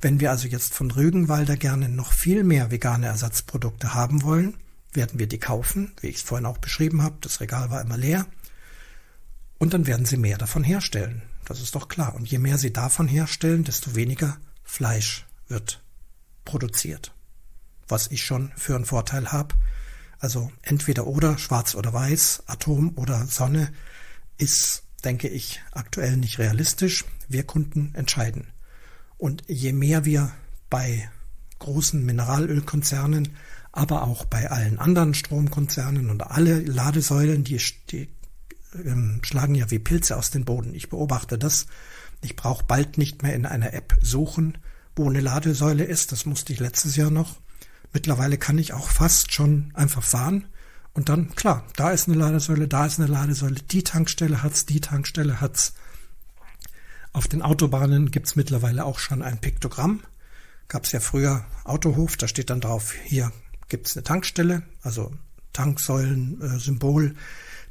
Wenn 0.00 0.20
wir 0.20 0.30
also 0.30 0.46
jetzt 0.46 0.74
von 0.74 0.92
Rügenwalder 0.92 1.56
gerne 1.56 1.88
noch 1.88 2.12
viel 2.12 2.44
mehr 2.44 2.70
vegane 2.70 3.06
Ersatzprodukte 3.06 3.94
haben 3.94 4.22
wollen, 4.22 4.54
werden 4.92 5.18
wir 5.18 5.26
die 5.26 5.38
kaufen, 5.38 5.92
wie 6.00 6.06
ich 6.06 6.16
es 6.16 6.22
vorhin 6.22 6.46
auch 6.46 6.58
beschrieben 6.58 7.02
habe. 7.02 7.16
Das 7.20 7.40
Regal 7.40 7.70
war 7.70 7.80
immer 7.80 7.96
leer. 7.96 8.26
Und 9.58 9.74
dann 9.74 9.86
werden 9.86 10.06
sie 10.06 10.18
mehr 10.18 10.38
davon 10.38 10.62
herstellen. 10.62 11.22
Das 11.46 11.60
ist 11.60 11.74
doch 11.74 11.88
klar. 11.88 12.14
Und 12.14 12.28
je 12.28 12.38
mehr 12.38 12.58
sie 12.58 12.72
davon 12.72 13.08
herstellen, 13.08 13.64
desto 13.64 13.94
weniger 13.94 14.36
Fleisch 14.62 15.26
wird 15.48 15.82
produziert. 16.44 17.14
Was 17.88 18.10
ich 18.10 18.24
schon 18.24 18.52
für 18.56 18.74
einen 18.74 18.84
Vorteil 18.84 19.32
habe. 19.32 19.54
Also 20.18 20.50
entweder 20.62 21.06
oder, 21.06 21.38
schwarz 21.38 21.74
oder 21.74 21.92
weiß, 21.92 22.42
Atom 22.46 22.92
oder 22.96 23.26
Sonne, 23.26 23.72
ist, 24.38 24.82
denke 25.04 25.28
ich, 25.28 25.62
aktuell 25.70 26.16
nicht 26.16 26.38
realistisch. 26.38 27.04
Wir 27.28 27.44
Kunden 27.44 27.94
entscheiden. 27.94 28.48
Und 29.16 29.44
je 29.46 29.72
mehr 29.72 30.04
wir 30.04 30.32
bei 30.68 31.08
großen 31.60 32.04
Mineralölkonzernen, 32.04 33.36
aber 33.70 34.02
auch 34.02 34.24
bei 34.24 34.50
allen 34.50 34.78
anderen 34.78 35.14
Stromkonzernen 35.14 36.10
und 36.10 36.22
alle 36.22 36.60
Ladesäulen, 36.60 37.44
die, 37.44 37.60
die 37.90 38.08
ähm, 38.84 39.20
schlagen 39.22 39.54
ja 39.54 39.70
wie 39.70 39.78
Pilze 39.78 40.16
aus 40.16 40.30
dem 40.30 40.44
Boden. 40.44 40.74
Ich 40.74 40.88
beobachte 40.88 41.38
das. 41.38 41.66
Ich 42.22 42.36
brauche 42.36 42.64
bald 42.64 42.98
nicht 42.98 43.22
mehr 43.22 43.34
in 43.34 43.46
einer 43.46 43.72
App 43.72 43.96
suchen, 44.00 44.58
wo 44.94 45.08
eine 45.08 45.20
Ladesäule 45.20 45.84
ist. 45.84 46.12
Das 46.12 46.26
musste 46.26 46.52
ich 46.52 46.60
letztes 46.60 46.96
Jahr 46.96 47.10
noch. 47.10 47.36
Mittlerweile 47.92 48.38
kann 48.38 48.58
ich 48.58 48.72
auch 48.72 48.88
fast 48.88 49.32
schon 49.32 49.70
einfach 49.74 50.02
fahren 50.02 50.46
und 50.96 51.10
dann, 51.10 51.34
klar, 51.34 51.62
da 51.76 51.90
ist 51.90 52.08
eine 52.08 52.16
Ladesäule, 52.16 52.68
da 52.68 52.86
ist 52.86 52.98
eine 52.98 53.06
Ladesäule, 53.12 53.56
die 53.56 53.84
Tankstelle 53.84 54.42
hat's, 54.42 54.64
die 54.64 54.80
Tankstelle 54.80 55.42
hat's. 55.42 55.74
Auf 57.12 57.28
den 57.28 57.42
Autobahnen 57.42 58.10
gibt's 58.10 58.34
mittlerweile 58.34 58.86
auch 58.86 58.98
schon 58.98 59.20
ein 59.20 59.38
Piktogramm. 59.38 60.02
Gab's 60.68 60.92
ja 60.92 61.00
früher 61.00 61.44
Autohof, 61.64 62.16
da 62.16 62.28
steht 62.28 62.48
dann 62.48 62.62
drauf, 62.62 62.94
hier 63.04 63.30
gibt's 63.68 63.94
eine 63.94 64.04
Tankstelle, 64.04 64.62
also 64.82 65.12
Tanksäulen-Symbol. 65.52 67.14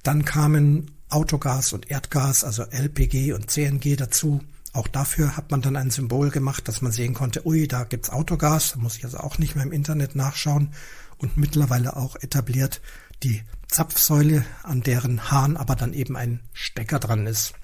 Dann 0.06 0.24
kamen 0.24 0.92
Autogas 1.10 1.74
und 1.74 1.90
Erdgas, 1.90 2.44
also 2.44 2.62
LPG 2.62 3.34
und 3.34 3.50
CNG 3.50 3.96
dazu. 3.96 4.44
Auch 4.72 4.88
dafür 4.88 5.36
hat 5.36 5.50
man 5.50 5.64
dann 5.64 5.76
ein 5.76 5.90
Symbol 5.90 6.30
gemacht, 6.30 6.68
dass 6.68 6.84
man 6.84 6.92
sehen 6.92 7.16
konnte, 7.16 7.48
ui, 7.48 7.68
da 7.68 7.86
gibt's 7.86 8.12
Autogas, 8.12 8.74
da 8.74 8.78
muss 8.78 8.98
ich 8.98 9.04
also 9.04 9.18
auch 9.18 9.40
nicht 9.40 9.56
mehr 9.56 9.66
im 9.66 9.72
Internet 9.72 10.16
nachschauen. 10.16 10.76
Und 11.18 11.38
mittlerweile 11.38 11.96
auch 11.96 12.18
etabliert 12.18 12.82
die 13.24 13.42
Zapfsäule, 13.68 14.46
an 14.62 14.82
deren 14.82 15.32
Hahn 15.32 15.58
aber 15.58 15.76
dann 15.76 15.94
eben 15.94 16.16
ein 16.16 16.40
Stecker 16.54 17.00
dran 17.00 17.26
ist. 17.26 17.56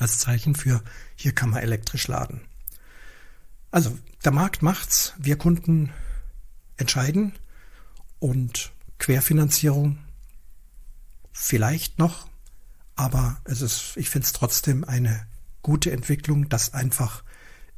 Als 0.00 0.18
Zeichen 0.18 0.56
für, 0.56 0.82
hier 1.14 1.30
kann 1.30 1.50
man 1.50 1.62
elektrisch 1.62 2.08
laden. 2.08 2.40
Also, 3.70 3.96
der 4.24 4.32
Markt 4.32 4.62
macht's, 4.62 5.14
wir 5.16 5.38
Kunden 5.38 5.90
entscheiden 6.76 7.34
und 8.18 8.72
Querfinanzierung 8.98 9.98
vielleicht 11.38 11.98
noch, 11.98 12.28
aber 12.96 13.38
es 13.44 13.62
ist, 13.62 13.96
ich 13.96 14.10
finde 14.10 14.26
es 14.26 14.32
trotzdem 14.32 14.84
eine 14.84 15.26
gute 15.62 15.92
Entwicklung, 15.92 16.48
dass 16.48 16.74
einfach 16.74 17.22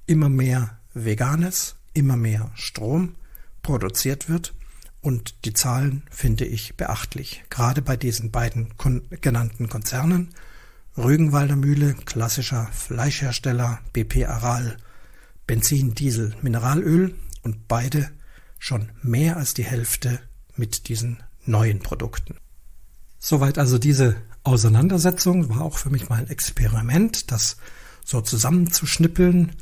immer 0.06 0.28
mehr 0.28 0.78
Veganes, 0.94 1.76
immer 1.92 2.16
mehr 2.16 2.50
Strom 2.54 3.16
produziert 3.62 4.28
wird 4.28 4.54
und 5.02 5.44
die 5.44 5.52
Zahlen 5.52 6.02
finde 6.10 6.46
ich 6.46 6.76
beachtlich. 6.76 7.44
Gerade 7.50 7.82
bei 7.82 7.96
diesen 7.96 8.30
beiden 8.30 8.76
kon 8.76 9.06
genannten 9.20 9.68
Konzernen, 9.68 10.30
Rügenwalder 10.96 11.56
Mühle, 11.56 11.94
klassischer 11.94 12.66
Fleischhersteller, 12.72 13.80
BP 13.92 14.26
Aral, 14.26 14.76
Benzin, 15.46 15.94
Diesel, 15.94 16.34
Mineralöl 16.42 17.14
und 17.42 17.68
beide 17.68 18.10
schon 18.58 18.90
mehr 19.02 19.36
als 19.36 19.54
die 19.54 19.64
Hälfte 19.64 20.20
mit 20.56 20.88
diesen 20.88 21.22
neuen 21.44 21.80
Produkten. 21.80 22.36
Soweit 23.22 23.58
also 23.58 23.76
diese 23.76 24.16
Auseinandersetzung 24.44 25.50
war 25.50 25.60
auch 25.60 25.76
für 25.76 25.90
mich 25.90 26.08
mal 26.08 26.20
ein 26.20 26.30
Experiment, 26.30 27.30
das 27.30 27.58
so 28.02 28.22
zusammenzuschnippeln. 28.22 29.52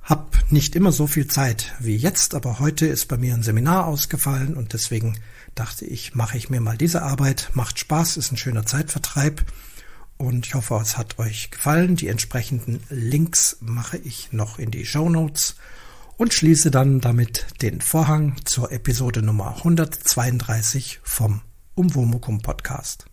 Hab 0.00 0.38
nicht 0.50 0.76
immer 0.76 0.92
so 0.92 1.08
viel 1.08 1.26
Zeit 1.26 1.74
wie 1.80 1.96
jetzt, 1.96 2.34
aber 2.36 2.60
heute 2.60 2.86
ist 2.86 3.06
bei 3.08 3.18
mir 3.18 3.34
ein 3.34 3.42
Seminar 3.42 3.86
ausgefallen 3.86 4.56
und 4.56 4.72
deswegen 4.72 5.18
dachte 5.56 5.84
ich, 5.84 6.14
mache 6.14 6.38
ich 6.38 6.50
mir 6.50 6.60
mal 6.60 6.78
diese 6.78 7.02
Arbeit. 7.02 7.50
Macht 7.52 7.80
Spaß, 7.80 8.16
ist 8.16 8.30
ein 8.30 8.36
schöner 8.36 8.64
Zeitvertreib 8.64 9.42
und 10.16 10.46
ich 10.46 10.54
hoffe, 10.54 10.78
es 10.80 10.96
hat 10.96 11.18
euch 11.18 11.50
gefallen. 11.50 11.96
Die 11.96 12.06
entsprechenden 12.06 12.80
Links 12.90 13.58
mache 13.60 13.98
ich 13.98 14.32
noch 14.32 14.60
in 14.60 14.70
die 14.70 14.86
Show 14.86 15.08
Notes 15.08 15.56
und 16.16 16.32
schließe 16.32 16.70
dann 16.70 17.00
damit 17.00 17.46
den 17.60 17.80
Vorhang 17.80 18.36
zur 18.44 18.70
Episode 18.70 19.20
Nummer 19.20 19.56
132 19.56 21.00
vom 21.02 21.42
um 21.78 21.86
Womukum 21.94 22.40
Podcast. 22.40 23.06